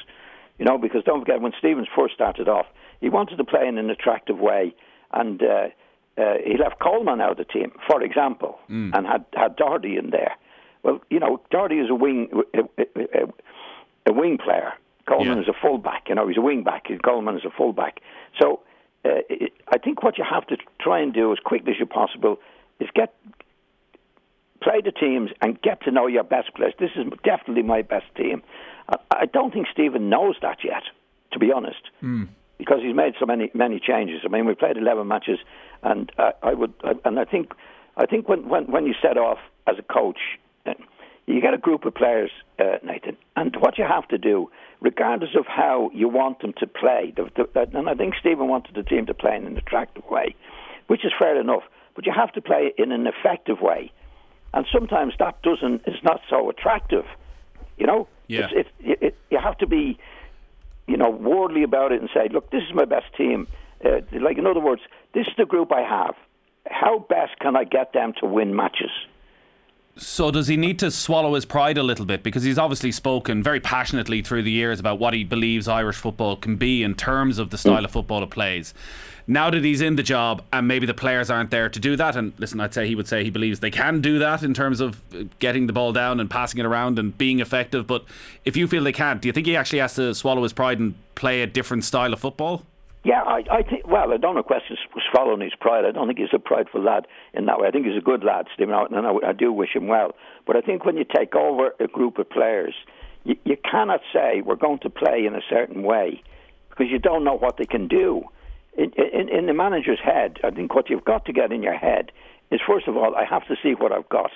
You 0.58 0.64
know, 0.64 0.78
because 0.78 1.02
don't 1.05 1.20
forget, 1.20 1.40
when 1.40 1.52
Stevens 1.58 1.88
first 1.96 2.14
started 2.14 2.49
off, 2.49 2.67
he 3.00 3.08
wanted 3.08 3.37
to 3.37 3.44
play 3.44 3.67
in 3.67 3.78
an 3.78 3.90
attractive 3.90 4.38
way, 4.38 4.75
and 5.12 5.43
uh, 5.43 5.69
uh, 6.18 6.34
he 6.44 6.56
left 6.56 6.78
Coleman 6.80 7.20
out 7.20 7.32
of 7.32 7.36
the 7.36 7.44
team, 7.44 7.72
for 7.86 8.02
example, 8.02 8.58
mm. 8.70 8.96
and 8.96 9.06
had, 9.06 9.24
had 9.34 9.56
Doherty 9.56 9.96
in 9.96 10.10
there. 10.10 10.34
Well, 10.82 11.00
you 11.10 11.18
know, 11.18 11.40
Doherty 11.50 11.76
is 11.76 11.90
a 11.90 11.94
wing, 11.94 12.30
a, 12.54 12.60
a, 12.82 13.26
a 14.06 14.12
wing 14.12 14.38
player. 14.38 14.72
Coleman 15.06 15.36
yeah. 15.38 15.42
is 15.42 15.48
a 15.48 15.52
fullback. 15.60 16.08
You 16.08 16.14
know, 16.14 16.26
he's 16.26 16.36
a 16.36 16.40
wing 16.40 16.64
back. 16.64 16.86
Coleman 17.04 17.36
is 17.36 17.44
a 17.44 17.50
fullback. 17.50 18.00
So 18.40 18.60
uh, 19.04 19.22
it, 19.28 19.52
I 19.68 19.78
think 19.78 20.02
what 20.02 20.18
you 20.18 20.24
have 20.28 20.46
to 20.48 20.56
try 20.80 21.00
and 21.00 21.12
do 21.12 21.32
as 21.32 21.38
quickly 21.38 21.72
as 21.72 21.78
you 21.78 21.86
possible 21.86 22.38
is 22.80 22.88
get 22.94 23.14
play 24.62 24.80
the 24.82 24.90
teams 24.90 25.30
and 25.40 25.60
get 25.60 25.82
to 25.82 25.90
know 25.90 26.06
your 26.06 26.24
best 26.24 26.54
players. 26.54 26.74
This 26.78 26.90
is 26.96 27.04
definitely 27.22 27.62
my 27.62 27.82
best 27.82 28.06
team. 28.16 28.42
I, 28.88 28.96
I 29.10 29.26
don't 29.26 29.52
think 29.52 29.66
Stephen 29.72 30.08
knows 30.08 30.36
that 30.42 30.58
yet, 30.64 30.82
to 31.32 31.38
be 31.38 31.52
honest, 31.52 31.82
mm. 32.02 32.28
Because 32.58 32.79
he's 32.82 32.94
made 32.94 33.14
so 33.19 33.26
many 33.26 33.50
many 33.55 33.81
changes. 33.81 34.20
I 34.25 34.29
mean, 34.29 34.47
we 34.47 34.55
played 34.55 34.76
eleven 34.76 35.08
matches, 35.08 35.38
and 35.82 36.11
uh, 36.19 36.32
I 36.43 36.55
would, 36.55 36.75
and 37.05 37.19
I 37.19 37.25
think, 37.25 37.53
I 37.97 38.06
think 38.06 38.29
when 38.29 38.49
when 38.49 38.64
when 38.70 38.87
you 38.87 38.94
set 39.00 39.17
off 39.17 39.38
as 39.67 39.76
a 39.79 39.82
coach, 39.82 40.19
uh, 40.67 40.75
you 41.26 41.41
get 41.41 41.55
a 41.55 41.58
group 41.58 41.85
of 41.85 41.94
players, 41.94 42.31
uh, 42.58 42.79
Nathan, 42.82 43.17
and 43.37 43.55
what 43.56 43.79
you 43.79 43.85
have 43.85 44.06
to 44.08 44.19
do, 44.19 44.50
regardless 44.81 45.31
of 45.37 45.47
how 45.47 45.91
you 45.94 46.08
want 46.08 46.41
them 46.41 46.53
to 46.58 46.67
play, 46.67 47.12
the, 47.17 47.31
the, 47.37 47.79
and 47.79 47.88
I 47.88 47.94
think 47.94 48.14
Stephen 48.20 48.49
wanted 48.49 48.75
the 48.75 48.82
team 48.82 49.06
to 49.06 49.14
play 49.14 49.37
in 49.37 49.47
an 49.47 49.56
attractive 49.56 50.04
way, 50.11 50.35
which 50.87 51.04
is 51.04 51.12
fair 51.19 51.40
enough. 51.40 51.62
But 51.95 52.04
you 52.07 52.12
have 52.14 52.33
to 52.33 52.42
play 52.42 52.73
in 52.76 52.92
an 52.92 53.07
effective 53.07 53.61
way 53.61 53.90
and 54.57 54.66
sometimes 54.73 55.12
that 55.19 55.40
doesn't 55.42 55.83
is 55.87 56.02
not 56.02 56.21
so 56.30 56.49
attractive. 56.49 57.04
You 57.76 57.87
know, 57.87 58.09
yeah. 58.26 58.49
It's, 58.50 58.69
it, 58.80 58.99
it, 59.02 59.19
you 59.30 59.38
have 59.38 59.59
to 59.59 59.66
be, 59.66 59.99
you 60.87 60.97
know, 60.97 61.11
worldly 61.11 61.62
about 61.62 61.93
it 61.93 62.00
and 62.00 62.11
say, 62.12 62.28
look, 62.33 62.50
this 62.50 62.62
is 62.62 62.75
my 62.75 62.85
best 62.85 63.07
team. 63.16 63.47
Uh, 63.85 64.00
like 64.21 64.38
in 64.38 64.47
other 64.47 64.61
words, 64.61 64.83
this 65.14 65.26
is 65.26 65.33
the 65.37 65.45
group 65.45 65.73
I 65.73 65.83
have. 65.83 66.14
How 66.66 66.99
best 66.99 67.38
can 67.40 67.57
I 67.57 67.64
get 67.64 67.93
them 67.93 68.12
to 68.21 68.26
win 68.26 68.55
matches? 68.55 68.90
So 69.99 70.31
does 70.31 70.47
he 70.47 70.59
need 70.59 70.79
to 70.81 70.91
swallow 70.91 71.35
his 71.35 71.47
pride 71.47 71.79
a 71.79 71.83
little 71.83 72.05
bit 72.05 72.23
because 72.23 72.43
he's 72.43 72.59
obviously 72.59 72.93
spoken 72.93 73.43
very 73.43 73.61
passionately 73.61 74.21
through 74.21 74.43
the 74.43 74.50
years 74.50 74.79
about 74.79 74.99
what 74.99 75.15
he 75.15 75.25
believes 75.25 75.69
Irish 75.69 75.97
football 75.97 76.37
can 76.37 76.57
be 76.57 76.83
in 76.83 76.95
terms 76.95 77.38
of 77.38 77.49
the 77.49 77.57
style 77.57 77.83
of 77.83 77.91
football 77.91 78.23
it 78.23 78.29
plays. 78.29 78.75
Now 79.26 79.49
that 79.49 79.65
he's 79.65 79.81
in 79.81 79.97
the 79.97 80.03
job 80.03 80.45
and 80.53 80.69
maybe 80.69 80.85
the 80.85 80.93
players 80.93 81.31
aren't 81.31 81.50
there 81.50 81.71
to 81.71 81.81
do 81.81 81.97
that 81.97 82.15
and 82.15 82.35
listen 82.38 82.61
I'd 82.61 82.75
say 82.75 82.87
he 82.87 82.95
would 82.95 83.09
say 83.09 83.25
he 83.25 83.31
believes 83.31 83.61
they 83.61 83.71
can 83.71 84.03
do 84.03 84.19
that 84.19 84.43
in 84.43 84.53
terms 84.53 84.81
of 84.81 85.00
uh, 85.15 85.25
getting 85.38 85.67
the 85.67 85.73
ball 85.73 85.93
down 85.93 86.21
and 86.21 86.29
passing 86.29 86.61
it 86.61 86.67
around 86.67 86.99
and 86.99 87.17
being 87.17 87.41
effective 87.41 87.87
but 87.87 88.05
if 88.45 88.57
you 88.57 88.69
feel 88.69 88.85
they 88.85 88.93
can't 88.93 89.23
do 89.23 89.29
you 89.29 89.33
think 89.33 89.47
he 89.47 89.57
actually 89.57 89.81
has 89.81 89.95
to 89.95 90.15
swallow 90.15 90.43
his 90.43 90.53
pride 90.53 90.79
and 90.79 90.95
play 91.15 91.41
a 91.41 91.47
different 91.47 91.85
style 91.85 92.12
of 92.12 92.21
football? 92.21 92.62
Yeah, 93.06 93.22
I, 93.22 93.44
I 93.48 93.62
think. 93.62 93.86
Well, 93.86 94.12
I 94.12 94.16
don't 94.16 94.34
know. 94.34 94.42
Question 94.42 94.76
was 94.92 95.04
following 95.14 95.40
his 95.40 95.54
pride. 95.60 95.84
I 95.84 95.92
don't 95.92 96.08
think 96.08 96.18
he's 96.18 96.34
a 96.34 96.40
prideful 96.40 96.82
lad 96.82 97.06
in 97.34 97.46
that 97.46 97.60
way. 97.60 97.68
I 97.68 97.70
think 97.70 97.86
he's 97.86 97.96
a 97.96 98.00
good 98.00 98.25
lad, 98.25 98.46
Stephen, 98.52 98.75
and 98.75 99.06
I, 99.06 99.28
I 99.28 99.32
do 99.32 99.52
wish 99.52 99.76
him 99.76 99.86
well. 99.86 100.16
But 100.44 100.56
I 100.56 100.60
think 100.60 100.84
when 100.84 100.96
you 100.96 101.04
take 101.04 101.36
over 101.36 101.70
a 101.78 101.86
group 101.86 102.18
of 102.18 102.28
players, 102.28 102.75
you, 103.22 103.36
you 103.44 103.56
cannot 103.58 104.00
say 104.12 104.42
we're 104.44 104.56
going 104.56 104.80
to 104.80 104.90
play 104.90 105.25
in 105.25 105.36
a 105.36 105.40
certain 105.48 105.84
way 105.84 106.20
because 106.68 106.86
you 106.90 106.98
don't 106.98 107.22
know 107.22 107.38
what 107.38 107.58
they 107.58 107.64
can 107.64 107.86
do. 107.86 108.25
In, 108.76 108.90
in, 108.94 109.28
in 109.28 109.46
the 109.46 109.54
manager's 109.54 110.00
head, 110.04 110.38
I 110.42 110.50
think 110.50 110.75
what 110.75 110.90
you've 110.90 111.04
got 111.04 111.26
to 111.26 111.32
get 111.32 111.52
in 111.52 111.62
your 111.62 111.78
head 111.78 112.10
is 112.50 112.58
first 112.66 112.88
of 112.88 112.96
all, 112.96 113.14
I 113.14 113.25
have 113.25 113.46
to 113.46 113.54
see 113.62 113.75
what 113.75 113.92
I've 113.92 114.08
got. 114.08 114.32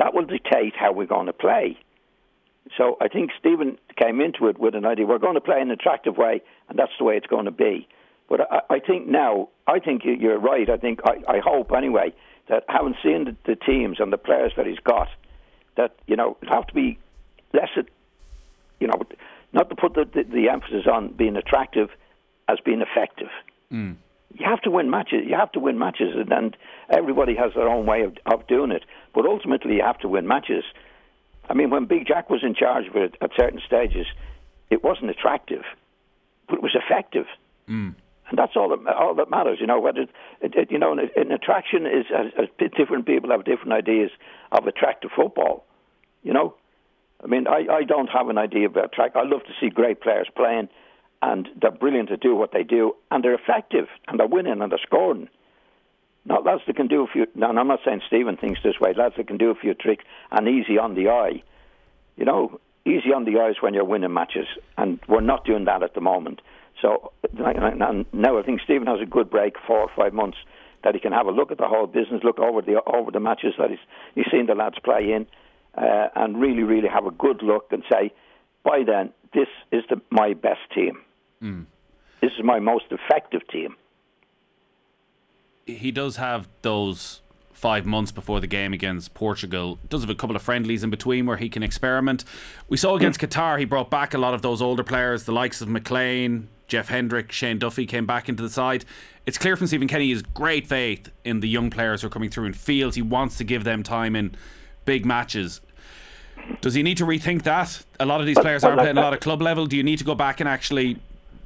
That 0.00 0.12
will 0.12 0.24
dictate 0.24 0.74
how 0.76 0.92
we're 0.92 1.06
going 1.06 1.26
to 1.26 1.32
play. 1.32 1.78
So 2.76 2.96
I 3.00 3.08
think 3.08 3.30
Stephen 3.38 3.78
came 3.96 4.20
into 4.20 4.48
it 4.48 4.58
with 4.58 4.74
an 4.74 4.84
idea. 4.84 5.06
We're 5.06 5.18
going 5.18 5.34
to 5.34 5.40
play 5.40 5.60
in 5.60 5.68
an 5.68 5.70
attractive 5.70 6.16
way, 6.16 6.42
and 6.68 6.78
that's 6.78 6.92
the 6.98 7.04
way 7.04 7.16
it's 7.16 7.26
going 7.26 7.44
to 7.44 7.50
be. 7.50 7.88
But 8.28 8.40
I, 8.50 8.74
I 8.74 8.78
think 8.80 9.06
now, 9.06 9.48
I 9.66 9.78
think 9.78 10.02
you're 10.04 10.38
right. 10.38 10.68
I 10.68 10.76
think 10.76 11.00
I, 11.04 11.22
I 11.28 11.38
hope 11.38 11.72
anyway 11.72 12.12
that 12.48 12.64
having 12.68 12.94
seen 13.02 13.24
the, 13.24 13.36
the 13.44 13.56
teams 13.56 13.98
and 14.00 14.12
the 14.12 14.18
players 14.18 14.52
that 14.56 14.66
he's 14.66 14.78
got, 14.78 15.08
that 15.76 15.94
you 16.06 16.16
know, 16.16 16.36
it 16.42 16.48
have 16.48 16.66
to 16.66 16.74
be 16.74 16.98
less, 17.52 17.68
you 18.80 18.86
know, 18.86 19.00
not 19.52 19.68
to 19.70 19.76
put 19.76 19.94
the, 19.94 20.04
the, 20.04 20.24
the 20.24 20.48
emphasis 20.48 20.86
on 20.86 21.12
being 21.12 21.36
attractive 21.36 21.90
as 22.48 22.58
being 22.64 22.82
effective. 22.82 23.30
Mm. 23.72 23.96
You 24.34 24.44
have 24.44 24.60
to 24.62 24.70
win 24.70 24.90
matches. 24.90 25.24
You 25.26 25.34
have 25.36 25.52
to 25.52 25.60
win 25.60 25.78
matches, 25.78 26.14
and, 26.14 26.30
and 26.32 26.56
everybody 26.90 27.34
has 27.36 27.54
their 27.54 27.68
own 27.68 27.86
way 27.86 28.02
of, 28.02 28.16
of 28.26 28.46
doing 28.46 28.70
it. 28.70 28.84
But 29.14 29.24
ultimately, 29.24 29.76
you 29.76 29.82
have 29.82 29.98
to 30.00 30.08
win 30.08 30.26
matches. 30.26 30.64
I 31.48 31.54
mean, 31.54 31.70
when 31.70 31.86
Big 31.86 32.06
Jack 32.06 32.28
was 32.30 32.42
in 32.42 32.54
charge 32.54 32.86
of 32.88 32.96
it 32.96 33.16
at 33.20 33.30
certain 33.36 33.60
stages, 33.66 34.06
it 34.70 34.82
wasn't 34.82 35.10
attractive, 35.10 35.62
but 36.48 36.56
it 36.56 36.62
was 36.62 36.74
effective. 36.74 37.26
Mm. 37.68 37.94
And 38.28 38.38
that's 38.38 38.56
all 38.56 38.70
that 38.70 38.92
all 38.92 39.14
that 39.14 39.30
matters, 39.30 39.58
you 39.60 39.66
know. 39.68 39.80
Whether 39.80 40.02
it, 40.02 40.10
it, 40.40 40.70
you 40.72 40.78
know, 40.78 40.92
an, 40.92 41.10
an 41.14 41.30
attraction 41.30 41.86
is 41.86 42.06
as, 42.12 42.26
as 42.36 42.70
different 42.76 43.06
people 43.06 43.30
have 43.30 43.44
different 43.44 43.72
ideas 43.72 44.10
of 44.50 44.66
attractive 44.66 45.10
football. 45.14 45.64
You 46.24 46.32
know, 46.32 46.54
I 47.22 47.28
mean, 47.28 47.46
I, 47.46 47.66
I 47.70 47.84
don't 47.84 48.08
have 48.08 48.28
an 48.28 48.38
idea 48.38 48.66
about 48.66 48.92
track. 48.92 49.12
I 49.14 49.22
love 49.22 49.44
to 49.44 49.52
see 49.60 49.68
great 49.68 50.00
players 50.00 50.26
playing, 50.34 50.68
and 51.22 51.48
they're 51.60 51.70
brilliant 51.70 52.08
to 52.08 52.16
do 52.16 52.34
what 52.34 52.50
they 52.52 52.64
do, 52.64 52.96
and 53.12 53.22
they're 53.22 53.34
effective, 53.34 53.86
and 54.08 54.18
they're 54.18 54.26
winning, 54.26 54.60
and 54.60 54.72
they're 54.72 54.78
scoring. 54.82 55.28
Now, 56.26 56.40
lads 56.40 56.62
that 56.66 56.76
can 56.76 56.88
do 56.88 57.02
a 57.02 57.06
few. 57.06 57.26
Now, 57.34 57.48
I'm 57.48 57.68
not 57.68 57.80
saying 57.84 58.02
Stephen 58.06 58.36
thinks 58.36 58.60
this 58.62 58.80
way. 58.80 58.92
Lads 58.92 59.14
that 59.16 59.28
can 59.28 59.38
do 59.38 59.50
a 59.50 59.54
few 59.54 59.74
tricks 59.74 60.04
and 60.32 60.48
easy 60.48 60.76
on 60.76 60.94
the 60.94 61.08
eye. 61.08 61.42
You 62.16 62.24
know, 62.24 62.60
easy 62.84 63.12
on 63.14 63.24
the 63.24 63.38
eyes 63.40 63.56
when 63.60 63.74
you're 63.74 63.84
winning 63.84 64.12
matches, 64.12 64.46
and 64.76 64.98
we're 65.08 65.20
not 65.20 65.44
doing 65.44 65.66
that 65.66 65.82
at 65.82 65.94
the 65.94 66.00
moment. 66.00 66.40
So 66.82 67.12
now 67.32 68.38
I 68.38 68.42
think 68.42 68.60
Stephen 68.62 68.86
has 68.86 69.00
a 69.00 69.06
good 69.06 69.30
break, 69.30 69.54
four 69.66 69.78
or 69.78 69.90
five 69.96 70.12
months, 70.12 70.38
that 70.84 70.94
he 70.94 71.00
can 71.00 71.12
have 71.12 71.26
a 71.26 71.30
look 71.30 71.50
at 71.50 71.58
the 71.58 71.66
whole 71.66 71.86
business, 71.86 72.22
look 72.22 72.38
over 72.38 72.60
the 72.62 72.80
over 72.86 73.10
the 73.10 73.20
matches 73.20 73.54
that 73.58 73.70
he's 73.70 73.78
he's 74.14 74.26
seen 74.30 74.46
the 74.46 74.54
lads 74.54 74.76
play 74.84 75.12
in, 75.12 75.26
uh, 75.76 76.08
and 76.14 76.40
really 76.40 76.62
really 76.62 76.88
have 76.88 77.06
a 77.06 77.10
good 77.10 77.42
look 77.42 77.66
and 77.70 77.82
say, 77.90 78.12
by 78.62 78.82
then 78.86 79.12
this 79.32 79.48
is 79.72 79.82
the, 79.90 80.00
my 80.10 80.34
best 80.34 80.60
team. 80.74 80.98
Mm. 81.42 81.66
This 82.20 82.32
is 82.38 82.44
my 82.44 82.60
most 82.60 82.86
effective 82.90 83.46
team. 83.48 83.76
He 85.66 85.90
does 85.90 86.16
have 86.16 86.48
those 86.62 87.20
five 87.52 87.84
months 87.84 88.12
before 88.12 88.38
the 88.38 88.46
game 88.46 88.72
against 88.72 89.14
Portugal. 89.14 89.78
Does 89.88 90.02
have 90.02 90.10
a 90.10 90.14
couple 90.14 90.36
of 90.36 90.42
friendlies 90.42 90.84
in 90.84 90.90
between 90.90 91.26
where 91.26 91.38
he 91.38 91.48
can 91.48 91.64
experiment. 91.64 92.24
We 92.68 92.76
saw 92.76 92.94
against 92.94 93.18
Qatar, 93.18 93.58
he 93.58 93.64
brought 93.64 93.90
back 93.90 94.14
a 94.14 94.18
lot 94.18 94.32
of 94.32 94.42
those 94.42 94.62
older 94.62 94.84
players, 94.84 95.24
the 95.24 95.32
likes 95.32 95.60
of 95.60 95.68
McClean, 95.68 96.44
Jeff 96.68 96.88
Hendrick, 96.88 97.32
Shane 97.32 97.58
Duffy 97.58 97.84
came 97.84 98.06
back 98.06 98.28
into 98.28 98.44
the 98.44 98.50
side. 98.50 98.84
It's 99.26 99.38
clear 99.38 99.56
from 99.56 99.66
Stephen 99.66 99.88
Kenny 99.88 100.10
has 100.10 100.22
great 100.22 100.68
faith 100.68 101.10
in 101.24 101.40
the 101.40 101.48
young 101.48 101.70
players 101.70 102.02
who 102.02 102.06
are 102.06 102.10
coming 102.10 102.30
through 102.30 102.46
and 102.46 102.56
feels 102.56 102.94
he 102.94 103.02
wants 103.02 103.36
to 103.38 103.44
give 103.44 103.64
them 103.64 103.82
time 103.82 104.14
in 104.14 104.36
big 104.84 105.04
matches. 105.04 105.60
Does 106.60 106.74
he 106.74 106.82
need 106.84 106.98
to 106.98 107.04
rethink 107.04 107.42
that? 107.42 107.84
A 107.98 108.06
lot 108.06 108.20
of 108.20 108.26
these 108.26 108.38
players 108.38 108.62
aren't 108.62 108.78
playing 108.78 108.98
a 108.98 109.00
lot 109.00 109.14
of 109.14 109.20
club 109.20 109.42
level. 109.42 109.66
Do 109.66 109.76
you 109.76 109.82
need 109.82 109.98
to 109.98 110.04
go 110.04 110.14
back 110.14 110.38
and 110.38 110.48
actually 110.48 110.98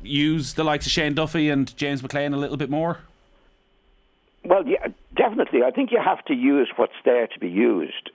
use 0.02 0.54
the 0.54 0.64
likes 0.64 0.84
of 0.84 0.92
Shane 0.92 1.14
Duffy 1.14 1.48
and 1.48 1.74
James 1.76 2.02
McClean 2.02 2.34
a 2.34 2.36
little 2.36 2.58
bit 2.58 2.68
more? 2.68 2.98
Well, 4.44 4.66
yeah, 4.66 4.88
definitely. 5.14 5.60
I 5.62 5.70
think 5.70 5.90
you 5.92 6.00
have 6.02 6.24
to 6.26 6.34
use 6.34 6.70
what's 6.76 6.94
there 7.04 7.26
to 7.26 7.38
be 7.38 7.48
used, 7.48 8.10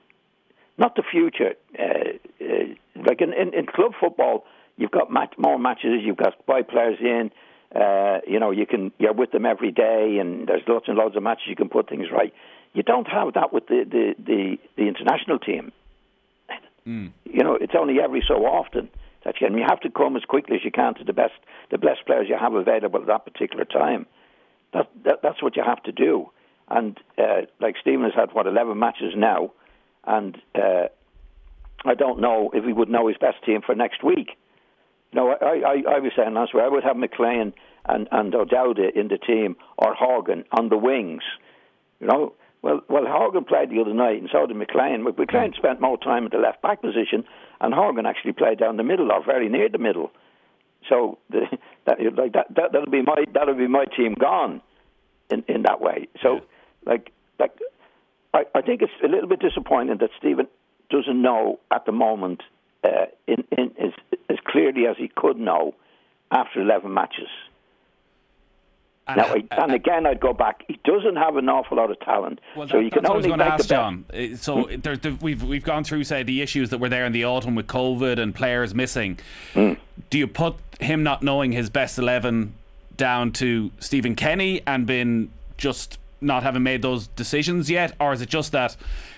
not 0.78 0.96
the 0.96 1.04
future. 1.04 1.54
Uh, 1.78 2.44
uh, 2.44 3.04
like 3.06 3.22
in, 3.22 3.34
in, 3.34 3.54
in, 3.54 3.66
club 3.68 3.94
football, 4.00 4.46
you've 4.78 4.92
got 4.92 5.12
match, 5.12 5.34
more 5.38 5.60
matches. 5.60 6.02
You've 6.02 6.18
got 6.18 6.34
five 6.48 6.68
players 6.68 6.98
in. 7.00 7.32
Uh, 7.76 8.20
you 8.28 8.40
know, 8.40 8.52
you 8.52 8.66
can 8.66 8.92
you're 8.98 9.14
with 9.14 9.32
them 9.32 9.46
every 9.46 9.72
day, 9.72 10.18
and 10.20 10.48
there's 10.48 10.64
lots 10.68 10.88
and 10.88 10.98
lots 10.98 11.16
of 11.16 11.24
matches. 11.24 11.46
You 11.48 11.56
can 11.56 11.70
put 11.70 11.90
things 11.90 12.08
right. 12.12 12.34
You 12.74 12.84
don't 12.84 13.08
have 13.08 13.34
that 13.34 13.54
with 13.54 13.68
the 13.68 13.86
the 13.90 14.16
the, 14.18 14.58
the 14.78 14.88
international 14.88 15.40
team. 15.40 15.72
Mm. 16.88 17.12
You 17.26 17.44
know, 17.44 17.56
it's 17.56 17.74
only 17.78 18.00
every 18.00 18.24
so 18.28 18.46
often 18.46 18.90
that 19.24 19.42
you, 19.42 19.48
and 19.48 19.58
you 19.58 19.66
have 19.68 19.82
to 19.82 19.90
come 19.90 20.16
as 20.16 20.24
quickly 20.24 20.56
as 20.56 20.64
you 20.64 20.72
can 20.72 20.94
to 20.96 21.04
the 21.04 21.14
best 21.14 21.34
the 21.72 21.78
best 21.78 22.06
players 22.06 22.28
you 22.30 22.38
have 22.40 22.54
available 22.54 23.02
at 23.02 23.08
that 23.08 23.26
particular 23.26 23.66
time. 23.66 24.06
That, 24.76 24.90
that 25.06 25.20
that's 25.24 25.42
what 25.42 25.56
you 25.56 25.64
have 25.66 25.82
to 25.84 25.94
do. 25.94 26.30
And 26.68 27.00
uh, 27.18 27.48
like 27.62 27.76
Stephen 27.80 28.04
has 28.04 28.14
had 28.14 28.34
what 28.34 28.46
eleven 28.46 28.78
matches 28.78 29.14
now, 29.16 29.54
and 30.06 30.36
uh, 30.54 30.88
I 31.86 31.94
don't 31.94 32.20
know 32.20 32.52
if 32.54 32.66
he 32.66 32.74
would 32.74 32.90
know 32.90 33.08
his 33.08 33.18
best 33.18 33.38
team 33.46 33.62
for 33.66 33.74
next 33.74 34.04
week. 34.04 34.32
No, 35.14 35.30
I, 35.30 35.46
I, 35.46 35.96
I 35.96 36.00
was 36.00 36.12
saying 36.18 36.34
last 36.34 36.54
week 36.54 36.64
I 36.64 36.68
would 36.68 36.84
have 36.84 36.98
McClean 36.98 37.54
and 37.86 38.08
and 38.12 38.36
O'Dowd 38.36 38.80
in 38.80 39.08
the 39.08 39.18
team 39.18 39.56
or 39.78 39.94
Horgan 39.94 40.44
on 40.52 40.68
the 40.68 40.78
wings. 40.78 41.24
You 42.02 42.08
know, 42.08 42.34
well, 42.62 42.82
well, 42.90 43.06
Horgan 43.08 43.46
played 43.46 43.70
the 43.70 43.80
other 43.80 43.94
night, 43.94 44.20
and 44.20 44.30
so 44.30 44.46
did 44.46 44.58
McClean. 44.58 45.06
McClean 45.06 45.56
spent 45.56 45.80
more 45.80 45.98
time 45.98 46.26
at 46.26 46.32
the 46.32 46.38
left 46.38 46.62
back 46.62 46.82
position, 46.82 47.24
and 47.62 47.74
Horgan 47.74 48.06
actually 48.06 48.34
played 48.34 48.60
down 48.60 48.76
the 48.76 48.84
middle 48.84 49.14
or 49.14 49.24
very 49.24 49.48
near 49.48 49.70
the 49.70 49.78
middle. 49.78 50.12
So 50.90 51.20
the, 51.30 51.46
that 51.86 52.00
like 52.18 52.34
that, 52.34 52.48
that 52.56 52.74
that'll 52.74 52.92
be 52.92 53.04
my 53.04 53.24
that'll 53.34 53.56
be 53.56 53.68
my 53.68 53.86
team 53.86 54.16
gone 54.20 54.62
in 55.30 55.44
in 55.48 55.64
that 55.64 55.82
way. 55.82 56.08
So 56.22 56.42
like 56.86 57.12
like 57.40 57.58
I, 58.34 58.44
I 58.54 58.62
think 58.62 58.82
it's 58.82 58.92
a 59.04 59.08
little 59.08 59.30
bit 59.30 59.40
disappointing 59.40 59.98
that 60.00 60.10
Stephen 60.18 60.48
doesn't 60.90 61.22
know 61.22 61.60
at 61.72 61.86
the 61.86 61.92
moment 61.92 62.42
uh, 62.84 63.06
in, 63.28 63.44
in 63.58 63.72
as, 63.80 63.94
as 64.30 64.38
clearly 64.46 64.86
as 64.88 64.96
he 64.98 65.08
could 65.08 65.38
know 65.38 65.74
after 66.32 66.62
11 66.62 66.94
matches. 66.94 67.30
And, 69.08 69.18
now, 69.18 69.36
and 69.52 69.72
again, 69.72 70.08
I'd 70.08 70.20
go 70.20 70.34
back. 70.34 70.64
He 70.68 70.80
doesn't 70.84 71.16
have 71.16 71.38
an 71.38 71.48
awful 71.48 71.78
lot 71.78 71.92
of 71.92 72.00
talent, 72.00 72.40
well, 72.56 72.68
so 72.68 72.80
you 72.80 72.90
can 72.90 73.06
only 73.06 73.30
make 73.30 73.40
ask, 73.40 73.70
John. 73.70 74.04
Uh, 74.12 74.36
so 74.36 74.64
hmm? 74.64 74.80
there, 74.80 74.98
there, 74.98 75.14
we've 75.22 75.44
we've 75.44 75.64
gone 75.64 75.84
through, 75.84 76.06
say, 76.06 76.24
the 76.24 76.42
issues 76.42 76.72
that 76.72 76.80
were 76.80 76.90
there 76.90 77.06
in 77.06 77.12
the 77.12 77.24
autumn 77.24 77.54
with 77.54 77.68
COVID 77.68 78.18
and 78.18 78.34
players 78.34 78.74
missing. 78.74 79.20
Mm. 79.54 79.78
Do 80.10 80.18
you 80.18 80.26
put 80.26 80.56
him 80.80 81.04
not 81.04 81.22
knowing 81.22 81.52
his 81.52 81.70
best 81.70 82.00
eleven 82.00 82.56
down 82.98 83.32
to 83.34 83.72
Stephen 83.80 84.16
Kenny 84.16 84.62
and 84.66 84.86
been 84.86 85.32
just 85.58 86.00
not 86.22 86.44
having 86.44 86.64
made 86.64 86.82
those 86.82 87.08
decisions 87.08 87.70
yet, 87.70 87.94
or 88.00 88.14
is 88.14 88.22
it 88.22 88.30
just 88.30 88.52
that 88.52 88.76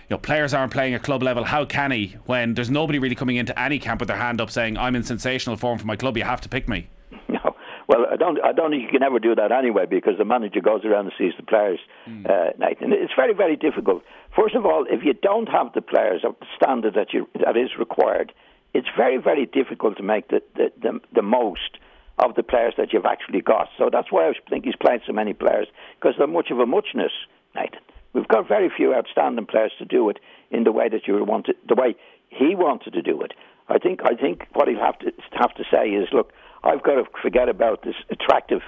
you 0.09 0.13
know 0.15 0.17
players 0.17 0.53
aren't 0.53 0.73
playing 0.73 0.93
at 0.93 1.03
club 1.03 1.23
level? 1.23 1.43
How 1.43 1.65
can 1.65 1.91
he 1.91 2.17
when 2.25 2.53
there's 2.53 2.69
nobody 2.69 2.99
really 2.99 3.15
coming 3.15 3.37
into 3.37 3.57
any 3.59 3.79
camp 3.79 3.99
with 4.01 4.07
their 4.07 4.17
hand 4.17 4.41
up 4.41 4.51
saying 4.51 4.77
I'm 4.77 4.95
in 4.95 5.03
sensational 5.03 5.55
form 5.55 5.77
for 5.79 5.85
my 5.85 5.95
club? 5.95 6.17
You 6.17 6.23
have 6.23 6.41
to 6.41 6.49
pick 6.49 6.67
me. 6.67 6.89
No, 7.29 7.55
well, 7.87 8.05
I 8.11 8.15
don't. 8.15 8.43
I 8.43 8.51
don't 8.51 8.71
think 8.71 8.83
you 8.83 8.89
can 8.89 9.03
ever 9.03 9.19
do 9.19 9.35
that 9.35 9.51
anyway 9.51 9.85
because 9.85 10.17
the 10.17 10.25
manager 10.25 10.59
goes 10.61 10.83
around 10.85 11.05
and 11.05 11.13
sees 11.17 11.33
the 11.37 11.43
players. 11.43 11.79
Mm. 12.07 12.29
Uh, 12.29 12.51
Nathan, 12.57 12.93
it's 12.93 13.13
very, 13.15 13.33
very 13.33 13.55
difficult. 13.55 14.03
First 14.35 14.55
of 14.55 14.65
all, 14.65 14.85
if 14.89 15.03
you 15.03 15.13
don't 15.13 15.47
have 15.47 15.73
the 15.73 15.81
players 15.81 16.21
of 16.23 16.35
the 16.39 16.45
standard 16.55 16.93
that 16.95 17.13
you 17.13 17.27
that 17.45 17.55
is 17.55 17.71
required, 17.77 18.33
it's 18.73 18.87
very, 18.95 19.17
very 19.17 19.45
difficult 19.45 19.97
to 19.97 20.03
make 20.03 20.27
the 20.29 20.41
the, 20.55 20.71
the, 20.81 20.99
the 21.15 21.21
most 21.21 21.77
of 22.19 22.35
the 22.35 22.43
players 22.43 22.73
that 22.77 22.93
you've 22.93 23.05
actually 23.05 23.41
got. 23.41 23.69
So 23.77 23.89
that's 23.91 24.11
why 24.11 24.27
I 24.27 24.33
think 24.49 24.65
he's 24.65 24.75
playing 24.75 25.01
so 25.05 25.13
many 25.13 25.33
players 25.33 25.67
because 25.99 26.15
they're 26.17 26.27
much 26.27 26.49
of 26.51 26.59
a 26.59 26.65
muchness, 26.65 27.11
Nathan. 27.55 27.79
We've 28.13 28.27
got 28.27 28.47
very 28.47 28.71
few 28.75 28.93
outstanding 28.93 29.45
players 29.45 29.71
to 29.77 29.85
do 29.85 30.09
it 30.09 30.17
in 30.49 30.63
the 30.63 30.71
way 30.71 30.89
that 30.89 31.07
you 31.07 31.23
wanted, 31.23 31.55
the 31.67 31.75
way 31.75 31.95
he 32.29 32.55
wanted 32.55 32.93
to 32.93 33.01
do 33.01 33.21
it. 33.21 33.33
I 33.69 33.77
think 33.77 34.01
I 34.03 34.15
think 34.15 34.47
what 34.53 34.67
he'll 34.67 34.79
have 34.79 34.97
to 34.99 35.11
have 35.33 35.53
to 35.55 35.63
say 35.69 35.89
is, 35.89 36.07
look, 36.11 36.31
I've 36.63 36.81
got 36.83 36.95
to 36.95 37.03
forget 37.21 37.49
about 37.49 37.83
this 37.83 37.95
attractive 38.09 38.61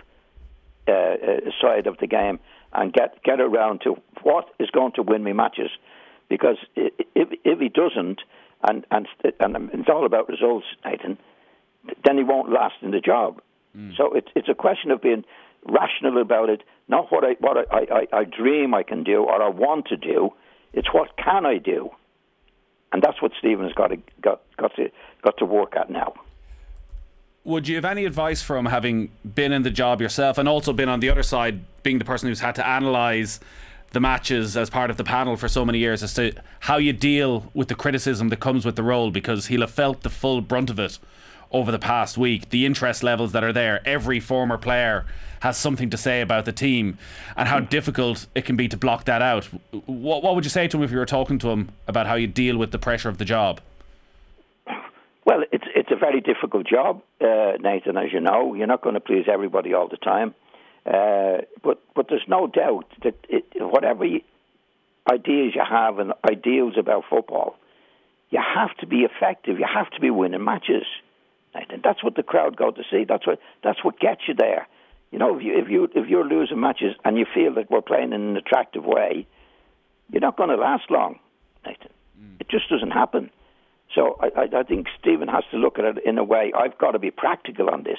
uh, 0.88 0.92
uh, 0.92 1.16
side 1.62 1.88
of 1.88 1.98
the 1.98 2.08
game 2.08 2.40
and 2.74 2.94
get 2.94 3.24
get 3.24 3.40
around 3.40 3.82
to 3.86 3.96
what 4.22 4.50
is 4.60 4.70
going 4.70 4.92
to 4.94 5.02
win 5.02 5.24
me 5.24 5.34
matches, 5.34 5.72
because 6.30 6.58
if 6.76 7.30
if 7.44 7.60
he 7.60 7.70
doesn't, 7.70 8.22
and 8.68 8.86
and 8.92 9.08
and 9.40 9.70
it's 9.74 9.90
all 9.90 10.06
about 10.06 10.30
results, 10.30 10.68
Nathan 10.86 11.18
then 12.06 12.18
he 12.18 12.24
won't 12.24 12.52
last 12.52 12.76
in 12.82 12.92
the 12.92 13.00
job. 13.00 13.42
Mm. 13.76 13.96
So 13.96 14.14
it's 14.14 14.28
it's 14.36 14.50
a 14.50 14.56
question 14.56 14.92
of 14.92 15.02
being 15.02 15.24
rational 15.66 16.22
about 16.22 16.50
it, 16.50 16.64
not 16.88 17.12
what 17.12 17.24
I 17.24 17.34
what 17.40 17.58
I, 17.72 18.08
I, 18.12 18.20
I 18.20 18.24
dream 18.24 18.74
I 18.74 18.84
can 18.84 19.04
do 19.04 19.24
or 19.24 19.42
I 19.42 19.50
want 19.50 19.88
to 19.88 19.98
do. 19.98 20.34
It's 20.74 20.94
what 20.94 21.16
can 21.18 21.46
I 21.46 21.58
do, 21.58 21.90
and 22.92 23.02
that's 23.02 23.22
what 23.22 23.32
Stephen's 23.40 23.74
got 23.74 23.88
to 23.88 23.98
got 24.22 24.42
got 24.58 24.76
to 24.76 24.90
got 25.24 25.38
to 25.38 25.46
work 25.46 25.76
at 25.76 25.90
now. 25.90 26.14
Would 27.46 27.68
you 27.68 27.76
have 27.76 27.86
any 27.86 28.06
advice 28.06 28.42
from 28.42 28.66
having 28.66 29.12
been 29.24 29.52
in 29.52 29.64
the 29.64 29.72
job 29.72 30.02
yourself 30.02 30.38
and 30.38 30.48
also 30.48 30.74
been 30.74 30.90
on 30.90 31.00
the 31.00 31.10
other 31.10 31.24
side, 31.24 31.62
being 31.84 31.98
the 31.98 32.06
person 32.06 32.28
who's 32.28 32.42
had 32.42 32.54
to 32.56 32.78
analyse 32.78 33.40
the 33.92 34.00
matches 34.00 34.56
as 34.56 34.70
part 34.70 34.92
of 34.92 34.98
the 34.98 35.04
panel 35.04 35.36
for 35.36 35.48
so 35.48 35.66
many 35.66 35.80
years, 35.80 36.04
as 36.04 36.14
to 36.16 36.32
how 36.60 36.78
you 36.78 36.94
deal 36.94 37.50
with 37.56 37.68
the 37.70 37.76
criticism 37.76 38.30
that 38.30 38.40
comes 38.40 38.66
with 38.66 38.76
the 38.76 38.84
role? 38.84 39.10
Because 39.10 39.48
he'll 39.48 39.62
have 39.62 39.72
felt 39.72 40.04
the 40.04 40.10
full 40.10 40.42
brunt 40.42 40.70
of 40.70 40.78
it 40.78 41.00
over 41.52 41.72
the 41.72 41.80
past 41.80 42.18
week, 42.18 42.50
the 42.50 42.66
interest 42.66 43.04
levels 43.04 43.32
that 43.32 43.44
are 43.44 43.54
there. 43.54 43.82
Every 43.88 44.20
former 44.20 44.58
player 44.58 45.06
has 45.42 45.58
something 45.58 45.90
to 45.90 45.98
say 45.98 46.22
about 46.22 46.46
the 46.46 46.52
team 46.52 46.98
and 47.36 47.48
how 47.48 47.60
difficult 47.60 48.28
it 48.36 48.46
can 48.46 48.56
be 48.56 48.68
to 48.68 48.78
block 48.78 49.06
that 49.06 49.22
out. 49.22 49.46
What, 49.86 50.22
what 50.24 50.36
would 50.36 50.44
you 50.44 50.50
say 50.50 50.68
to 50.68 50.78
him 50.78 50.84
if 50.84 50.92
you 50.92 50.98
were 50.98 51.06
talking 51.06 51.40
to 51.40 51.50
him 51.50 51.70
about 51.88 52.08
how 52.08 52.16
you 52.16 52.28
deal 52.28 52.58
with 52.58 52.72
the 52.72 52.80
pressure 52.80 53.10
of 53.10 53.18
the 53.18 53.26
job? 53.26 53.62
Well, 55.26 55.44
it's 55.52 55.66
it's 55.76 55.92
a 55.92 55.96
very 55.96 56.22
difficult 56.22 56.66
job, 56.66 57.04
uh, 57.22 57.52
Nathan. 57.60 57.98
As 57.98 58.12
you 58.12 58.20
know, 58.20 58.56
you're 58.56 58.66
not 58.66 58.82
going 58.82 58.96
to 58.96 59.00
please 59.00 59.26
everybody 59.32 59.76
all 59.76 59.88
the 59.88 59.98
time, 59.98 60.34
uh, 60.88 61.44
but 61.64 61.84
but 61.96 62.08
there's 62.10 62.28
no 62.28 62.48
doubt 62.48 62.86
that 63.04 63.14
it, 63.30 63.46
whatever 63.60 64.06
ideas 64.06 65.54
you 65.54 65.62
have 65.70 66.00
and 66.00 66.14
ideals 66.28 66.74
about 66.80 67.04
football, 67.10 67.58
you 68.32 68.40
have 68.40 68.76
to 68.78 68.88
be 68.88 69.02
effective. 69.02 69.60
You 69.60 69.68
have 69.72 69.92
to 69.92 70.00
be 70.00 70.10
winning 70.10 70.44
matches. 70.44 70.86
And 71.70 71.84
that's 71.84 72.04
what 72.04 72.16
the 72.16 72.24
crowd 72.24 72.56
go 72.56 72.72
to 72.72 72.84
see. 72.92 73.06
That's 73.08 73.26
what 73.26 73.40
that's 73.64 73.84
what 73.84 74.00
gets 74.00 74.22
you 74.28 74.34
there. 74.34 74.68
You 75.12 75.20
know, 75.20 75.38
if 75.38 75.44
you 75.44 75.58
if 75.58 75.70
you 75.70 75.84
if 75.96 76.08
you're 76.08 76.26
losing 76.26 76.60
matches 76.60 76.96
and 77.04 77.18
you 77.18 77.26
feel 77.34 77.54
that 77.56 77.70
we're 77.70 77.82
playing 77.82 78.14
in 78.14 78.22
an 78.22 78.38
attractive 78.38 78.86
way, 78.86 79.28
you're 80.12 80.22
not 80.22 80.38
going 80.38 80.50
to 80.50 80.56
last 80.56 80.90
long, 80.90 81.20
Nathan. 81.66 81.92
Mm. 82.20 82.40
It 82.40 82.50
just 82.50 82.70
doesn't 82.70 82.92
happen. 82.92 83.32
So 83.96 84.20
I, 84.22 84.42
I, 84.42 84.60
I 84.60 84.64
think 84.64 84.88
Stephen 85.00 85.28
has 85.28 85.44
to 85.52 85.58
look 85.58 85.80
at 85.80 85.86
it 85.86 85.98
in 86.06 86.18
a 86.18 86.24
way. 86.24 86.52
I've 86.56 86.78
got 86.78 86.92
to 86.92 87.00
be 87.00 87.12
practical 87.12 87.70
on 87.70 87.84
this. 87.84 87.98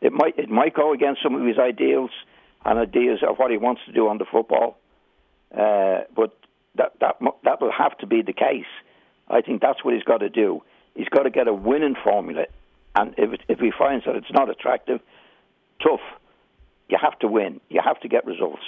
It 0.00 0.12
might 0.12 0.38
it 0.38 0.48
might 0.48 0.74
go 0.74 0.92
against 0.92 1.22
some 1.22 1.34
of 1.34 1.46
his 1.46 1.58
ideals 1.58 2.10
and 2.64 2.78
ideas 2.78 3.20
of 3.28 3.36
what 3.38 3.50
he 3.50 3.56
wants 3.56 3.80
to 3.86 3.92
do 3.92 4.08
on 4.08 4.18
the 4.18 4.24
football, 4.24 4.78
uh, 5.56 6.02
but 6.14 6.36
that 6.76 6.92
that 7.00 7.16
that 7.44 7.60
will 7.60 7.72
have 7.72 7.96
to 7.98 8.06
be 8.06 8.22
the 8.22 8.32
case. 8.32 8.70
I 9.28 9.40
think 9.40 9.62
that's 9.62 9.84
what 9.84 9.94
he's 9.94 10.04
got 10.04 10.18
to 10.18 10.28
do. 10.28 10.62
He's 10.94 11.08
got 11.08 11.22
to 11.22 11.30
get 11.30 11.48
a 11.48 11.54
winning 11.54 11.96
formula, 12.02 12.44
and 12.94 13.14
if 13.16 13.32
it, 13.32 13.40
if 13.48 13.58
he 13.58 13.70
finds 13.76 14.04
that 14.04 14.16
it's 14.16 14.30
not 14.32 14.50
attractive, 14.50 15.00
tough. 15.82 16.00
You 16.88 16.98
have 17.00 17.18
to 17.20 17.28
win. 17.28 17.60
You 17.70 17.80
have 17.82 17.98
to 18.00 18.08
get 18.08 18.26
results. 18.26 18.62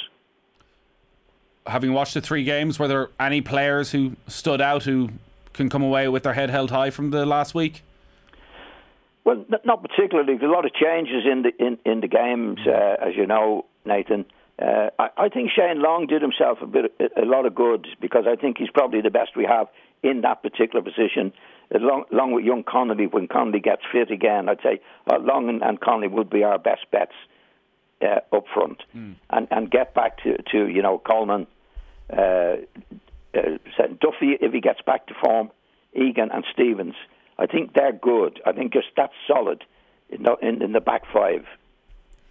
Having 1.66 1.92
watched 1.92 2.14
the 2.14 2.20
three 2.20 2.44
games, 2.44 2.78
were 2.78 2.88
there 2.88 3.08
any 3.18 3.40
players 3.40 3.92
who 3.92 4.16
stood 4.26 4.60
out 4.60 4.84
who 4.84 5.10
can 5.52 5.68
come 5.68 5.82
away 5.82 6.08
with 6.08 6.22
their 6.22 6.34
head 6.34 6.50
held 6.50 6.70
high 6.70 6.90
from 6.90 7.10
the 7.10 7.24
last 7.24 7.54
week? 7.54 7.82
Well, 9.24 9.44
not 9.64 9.82
particularly. 9.82 10.36
There's 10.36 10.50
a 10.50 10.52
lot 10.52 10.66
of 10.66 10.74
changes 10.74 11.24
in 11.30 11.42
the 11.42 11.52
in, 11.58 11.78
in 11.86 12.00
the 12.00 12.08
games, 12.08 12.58
uh, 12.66 12.96
as 13.00 13.16
you 13.16 13.26
know, 13.26 13.64
Nathan. 13.86 14.26
Uh, 14.60 14.90
I, 14.98 15.08
I, 15.16 15.28
think 15.30 15.50
Shane 15.50 15.82
Long 15.82 16.06
did 16.06 16.22
himself 16.22 16.58
a 16.62 16.66
bit, 16.66 16.94
a, 17.00 17.22
a, 17.22 17.26
lot 17.26 17.44
of 17.44 17.56
good 17.56 17.88
because 18.00 18.24
I 18.28 18.36
think 18.36 18.58
he's 18.58 18.70
probably 18.70 19.00
the 19.00 19.10
best 19.10 19.34
we 19.34 19.44
have 19.44 19.66
in 20.04 20.20
that 20.20 20.42
particular 20.42 20.82
position. 20.82 21.32
Along, 21.74 22.04
along 22.12 22.32
with 22.32 22.44
young 22.44 22.62
Connolly, 22.62 23.06
when 23.06 23.26
Connolly 23.26 23.58
gets 23.58 23.82
fit 23.90 24.10
again, 24.10 24.48
I'd 24.48 24.60
say 24.62 24.80
uh, 25.10 25.18
Long 25.18 25.48
and, 25.48 25.62
and 25.62 25.80
Connolly 25.80 26.08
would 26.08 26.28
be 26.30 26.44
our 26.44 26.58
best 26.58 26.84
bets 26.92 27.14
uh, 28.02 28.20
up 28.36 28.44
front, 28.52 28.82
mm. 28.94 29.14
and 29.30 29.48
and 29.50 29.70
get 29.70 29.94
back 29.94 30.22
to 30.24 30.36
to 30.52 30.68
you 30.68 30.82
know 30.82 30.98
Coleman, 30.98 31.46
uh, 32.12 32.56
uh, 33.34 33.40
Duffy 34.00 34.36
if 34.40 34.52
he 34.52 34.60
gets 34.60 34.82
back 34.82 35.06
to 35.06 35.14
form, 35.24 35.50
Egan 35.94 36.30
and 36.30 36.44
Stevens. 36.52 36.94
I 37.38 37.46
think 37.46 37.72
they're 37.72 37.92
good. 37.92 38.40
I 38.46 38.52
think 38.52 38.72
just 38.72 38.88
that's 38.96 39.14
solid 39.26 39.64
in 40.10 40.22
the, 40.22 40.36
in, 40.42 40.62
in 40.62 40.72
the 40.72 40.80
back 40.80 41.02
five, 41.12 41.44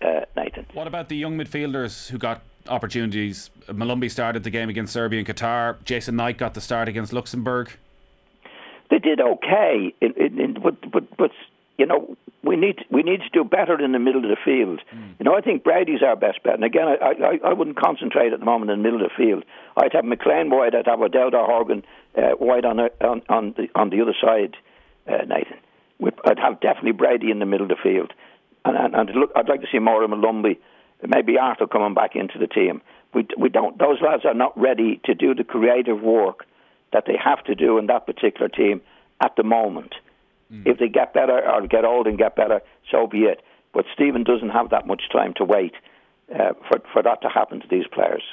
uh, 0.02 0.22
Nathan. 0.38 0.66
What 0.74 0.88
about 0.88 1.10
the 1.10 1.18
young 1.18 1.38
midfielders 1.38 2.10
who 2.10 2.18
got 2.18 2.44
opportunities? 2.68 3.50
Molumby 3.68 4.10
started 4.10 4.44
the 4.44 4.50
game 4.50 4.70
against 4.70 4.94
Serbia 4.94 5.20
and 5.20 5.28
Qatar. 5.28 5.84
Jason 5.84 6.16
Knight 6.16 6.38
got 6.38 6.54
the 6.54 6.62
start 6.62 6.88
against 6.88 7.14
Luxembourg. 7.14 7.72
They 8.90 9.00
did 9.00 9.20
okay, 9.20 9.94
in, 10.02 10.14
in, 10.14 10.40
in, 10.40 10.54
but 10.62 10.76
but 10.92 11.18
but 11.18 11.32
you 11.78 11.86
know 11.86 12.16
we 12.44 12.56
need 12.56 12.80
we 12.92 13.02
need 13.02 13.22
to 13.22 13.30
do 13.32 13.44
better 13.44 13.84
in 13.84 13.92
the 13.92 14.00
middle 14.00 14.24
of 14.24 14.30
the 14.30 14.38
field. 14.44 14.82
Mm. 14.94 15.16
You 15.20 15.24
know, 15.24 15.36
I 15.36 15.42
think 15.42 15.64
Brady's 15.64 16.04
our 16.04 16.16
best 16.16 16.44
bet. 16.44 16.56
And 16.56 16.64
again, 16.64 16.88
I, 16.88 17.14
I 17.24 17.50
I 17.50 17.54
wouldn't 17.54 17.78
concentrate 17.78 18.34
at 18.34 18.40
the 18.40 18.46
moment 18.46 18.72
in 18.72 18.80
the 18.80 18.84
middle 18.84 19.04
of 19.04 19.10
the 19.10 19.24
field. 19.26 19.46
I'd 19.78 19.94
have 19.94 20.04
McClean 20.04 20.50
wide. 20.52 20.76
I'd 20.76 20.86
have 20.86 21.02
O'Dowd 21.02 21.34
Horgan 21.34 21.84
uh, 22.18 22.36
wide 22.40 22.66
on, 22.66 22.80
on 22.80 23.22
on 23.30 23.54
the 23.58 23.70
on 23.76 23.90
the 23.90 24.02
other 24.02 24.16
side 24.22 24.58
uh, 25.08 25.26
Nathan. 25.26 25.58
I'd 26.26 26.40
have 26.40 26.60
definitely 26.60 26.92
Brady 26.92 27.32
in 27.32 27.40
the 27.40 27.46
middle 27.46 27.66
of 27.66 27.70
the 27.70 27.82
field, 27.82 28.12
and, 28.66 28.76
and, 28.76 28.94
and 28.94 29.10
look, 29.16 29.32
I'd 29.36 29.48
like 29.48 29.62
to 29.62 29.68
see 29.72 29.80
more 29.80 30.04
of 30.04 30.12
Molumby, 30.12 30.58
maybe 31.08 31.38
Arter 31.38 31.68
coming 31.68 31.94
back 31.94 32.16
into 32.16 32.38
the 32.38 32.48
team. 32.48 32.82
We 33.14 33.28
we 33.38 33.50
don't; 33.50 33.78
those 33.78 34.02
lads 34.02 34.26
are 34.26 34.34
not 34.34 34.58
ready 34.60 35.00
to 35.06 35.14
do 35.14 35.34
the 35.36 35.44
creative 35.44 36.02
work 36.02 36.46
that 36.92 37.06
they 37.06 37.18
have 37.18 37.44
to 37.46 37.56
do 37.56 37.78
in 37.78 37.88
that 37.88 38.06
particular 38.06 38.50
team 38.50 38.82
at 39.22 39.36
the 39.36 39.44
moment. 39.44 39.96
Mm. 40.52 40.68
If 40.68 40.80
they 40.80 40.88
get 40.88 41.14
better 41.14 41.40
or 41.50 41.66
get 41.68 41.86
old 41.86 42.08
and 42.08 42.18
get 42.18 42.36
better, 42.36 42.62
so 42.92 43.08
be 43.08 43.24
it. 43.24 43.42
But 43.74 43.86
Stephen 43.94 44.24
doesn't 44.24 44.50
have 44.50 44.70
that 44.70 44.86
much 44.86 45.04
time 45.12 45.34
to 45.36 45.44
wait 45.44 45.74
uh, 46.34 46.54
for 46.68 46.82
for 46.92 47.04
that 47.04 47.22
to 47.22 47.30
happen 47.30 47.62
to 47.62 47.68
these 47.68 47.88
players 47.88 48.24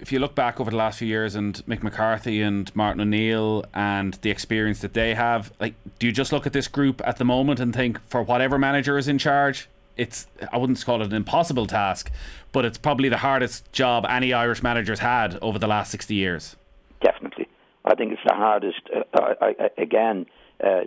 if 0.00 0.12
you 0.12 0.18
look 0.18 0.34
back 0.34 0.60
over 0.60 0.70
the 0.70 0.76
last 0.76 0.98
few 0.98 1.08
years 1.08 1.34
and 1.34 1.54
Mick 1.66 1.82
McCarthy 1.82 2.42
and 2.42 2.74
Martin 2.74 3.00
O'Neill 3.00 3.64
and 3.74 4.14
the 4.22 4.30
experience 4.30 4.80
that 4.80 4.94
they 4.94 5.14
have, 5.14 5.52
like, 5.60 5.74
do 5.98 6.06
you 6.06 6.12
just 6.12 6.32
look 6.32 6.46
at 6.46 6.52
this 6.52 6.68
group 6.68 7.02
at 7.04 7.18
the 7.18 7.24
moment 7.24 7.60
and 7.60 7.74
think, 7.74 8.00
for 8.08 8.22
whatever 8.22 8.58
manager 8.58 8.96
is 8.98 9.08
in 9.08 9.18
charge, 9.18 9.68
it's 9.96 10.26
I 10.52 10.58
wouldn't 10.58 10.84
call 10.84 11.02
it 11.02 11.06
an 11.06 11.14
impossible 11.14 11.66
task, 11.66 12.10
but 12.52 12.64
it's 12.64 12.78
probably 12.78 13.08
the 13.08 13.18
hardest 13.18 13.72
job 13.72 14.06
any 14.08 14.32
Irish 14.32 14.62
managers 14.62 15.00
had 15.00 15.38
over 15.42 15.58
the 15.58 15.66
last 15.66 15.90
sixty 15.90 16.14
years. 16.14 16.56
Definitely, 17.02 17.48
I 17.84 17.94
think 17.94 18.12
it's 18.12 18.22
the 18.26 18.34
hardest. 18.34 18.80
Uh, 18.94 19.34
I, 19.40 19.54
I, 19.58 19.70
again, 19.78 20.26
uh, 20.62 20.80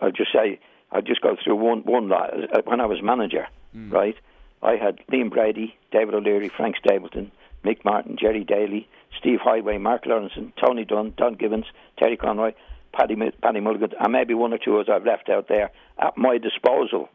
I'll 0.00 0.12
just 0.12 0.32
say 0.32 0.58
I'll 0.90 1.02
just 1.02 1.20
go 1.20 1.36
through 1.42 1.56
one 1.56 1.80
one. 1.80 2.12
Uh, 2.12 2.62
when 2.64 2.80
I 2.80 2.86
was 2.86 3.02
manager, 3.02 3.46
mm. 3.76 3.92
right, 3.92 4.16
I 4.62 4.76
had 4.76 4.98
Liam 5.12 5.30
Brady, 5.30 5.76
David 5.90 6.14
O'Leary, 6.14 6.48
Frank 6.48 6.76
Stapleton. 6.76 7.32
Mick 7.64 7.84
Martin, 7.84 8.16
Gerry 8.20 8.44
Daly, 8.44 8.88
Steve 9.18 9.38
Heighway, 9.38 9.80
Mark 9.80 10.04
Lawrenson, 10.04 10.52
Tony 10.60 10.84
Dunne, 10.84 11.14
Don 11.16 11.34
Givens, 11.34 11.66
Terry 11.96 12.16
Conroy, 12.16 12.52
Paddy, 12.92 13.16
Paddy 13.40 13.60
Mulligan, 13.60 13.92
and 13.98 14.12
maybe 14.12 14.34
one 14.34 14.52
or 14.52 14.58
two 14.58 14.74
others 14.74 14.88
I've 14.92 15.06
left 15.06 15.28
out 15.28 15.48
there 15.48 15.70
at 15.98 16.16
my 16.18 16.38
disposal. 16.38 17.08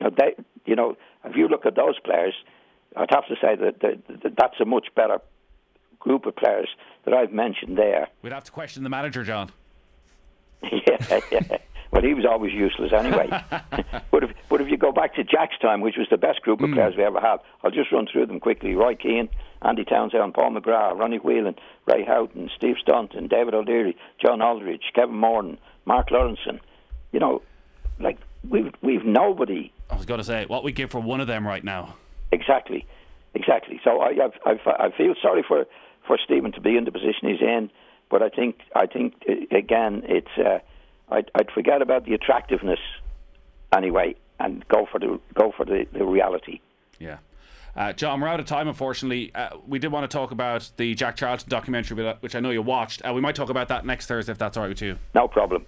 Now, 0.00 0.10
they, 0.10 0.34
you 0.64 0.76
know, 0.76 0.96
if 1.24 1.36
you 1.36 1.48
look 1.48 1.66
at 1.66 1.76
those 1.76 1.98
players, 2.00 2.34
I'd 2.96 3.10
have 3.10 3.26
to 3.26 3.34
say 3.40 3.56
that, 3.56 3.80
that, 3.80 4.22
that 4.22 4.36
that's 4.36 4.60
a 4.60 4.64
much 4.64 4.88
better 4.94 5.18
group 5.98 6.26
of 6.26 6.36
players 6.36 6.68
that 7.04 7.14
I've 7.14 7.32
mentioned 7.32 7.76
there. 7.78 8.08
We'd 8.22 8.32
have 8.32 8.44
to 8.44 8.52
question 8.52 8.82
the 8.82 8.90
manager, 8.90 9.24
John. 9.24 9.50
yeah, 10.62 11.20
yeah. 11.32 11.58
Well, 11.90 12.02
he 12.02 12.14
was 12.14 12.24
always 12.24 12.52
useless 12.52 12.92
anyway. 12.92 13.28
but 14.10 14.24
if 14.24 14.30
but 14.48 14.60
if 14.60 14.68
you 14.68 14.76
go 14.76 14.92
back 14.92 15.14
to 15.14 15.24
Jack's 15.24 15.58
time, 15.60 15.80
which 15.80 15.96
was 15.96 16.08
the 16.10 16.16
best 16.16 16.42
group 16.42 16.60
of 16.60 16.70
mm. 16.70 16.74
players 16.74 16.94
we 16.96 17.04
ever 17.04 17.20
had, 17.20 17.38
I'll 17.62 17.70
just 17.70 17.92
run 17.92 18.06
through 18.10 18.26
them 18.26 18.40
quickly. 18.40 18.74
Roy 18.74 18.96
Keane, 18.96 19.28
Andy 19.62 19.84
Townsend, 19.84 20.34
Paul 20.34 20.50
McGrath, 20.50 20.98
Ronnie 20.98 21.18
Whelan, 21.18 21.54
Ray 21.86 22.04
Houghton, 22.04 22.50
Steve 22.56 22.76
Staunton, 22.80 23.28
David 23.28 23.54
O'Leary, 23.54 23.96
John 24.20 24.42
Aldridge, 24.42 24.82
Kevin 24.94 25.16
Moran, 25.16 25.58
Mark 25.84 26.10
Lawrenson. 26.10 26.60
You 27.12 27.20
know, 27.20 27.42
like 27.98 28.18
we've 28.50 28.72
we've 28.82 29.04
nobody. 29.04 29.72
I 29.90 29.96
was 29.96 30.06
going 30.06 30.18
to 30.18 30.24
say 30.24 30.46
what 30.46 30.64
we 30.64 30.72
give 30.72 30.90
for 30.90 31.00
one 31.00 31.20
of 31.20 31.26
them 31.26 31.46
right 31.46 31.62
now. 31.62 31.96
Exactly, 32.32 32.86
exactly. 33.34 33.80
So 33.84 34.00
I 34.00 34.30
I, 34.44 34.58
I 34.66 34.90
feel 34.96 35.14
sorry 35.20 35.44
for 35.46 35.66
for 36.06 36.18
Stephen 36.24 36.52
to 36.52 36.60
be 36.60 36.76
in 36.76 36.84
the 36.84 36.92
position 36.92 37.28
he's 37.28 37.40
in, 37.40 37.70
but 38.10 38.22
I 38.22 38.28
think 38.28 38.60
I 38.74 38.86
think 38.86 39.14
again 39.50 40.02
it's. 40.06 40.36
Uh, 40.36 40.58
I'd, 41.08 41.30
I'd 41.34 41.50
forget 41.52 41.82
about 41.82 42.04
the 42.04 42.14
attractiveness 42.14 42.80
anyway 43.74 44.16
and 44.40 44.66
go 44.68 44.86
for 44.90 44.98
the 44.98 45.20
go 45.34 45.52
for 45.56 45.64
the, 45.64 45.86
the 45.92 46.04
reality. 46.04 46.60
Yeah. 46.98 47.18
Uh, 47.76 47.92
John, 47.92 48.20
we're 48.20 48.28
out 48.28 48.40
of 48.40 48.46
time, 48.46 48.68
unfortunately. 48.68 49.30
Uh, 49.34 49.50
we 49.66 49.78
did 49.78 49.92
want 49.92 50.10
to 50.10 50.14
talk 50.14 50.30
about 50.30 50.70
the 50.78 50.94
Jack 50.94 51.14
Charlton 51.16 51.48
documentary, 51.50 52.14
which 52.20 52.34
I 52.34 52.40
know 52.40 52.50
you 52.50 52.62
watched. 52.62 53.02
Uh, 53.06 53.12
we 53.12 53.20
might 53.20 53.34
talk 53.34 53.50
about 53.50 53.68
that 53.68 53.84
next 53.84 54.06
Thursday 54.06 54.32
if 54.32 54.38
that's 54.38 54.56
all 54.56 54.62
right 54.62 54.70
with 54.70 54.80
you. 54.80 54.98
No 55.14 55.28
problem. 55.28 55.64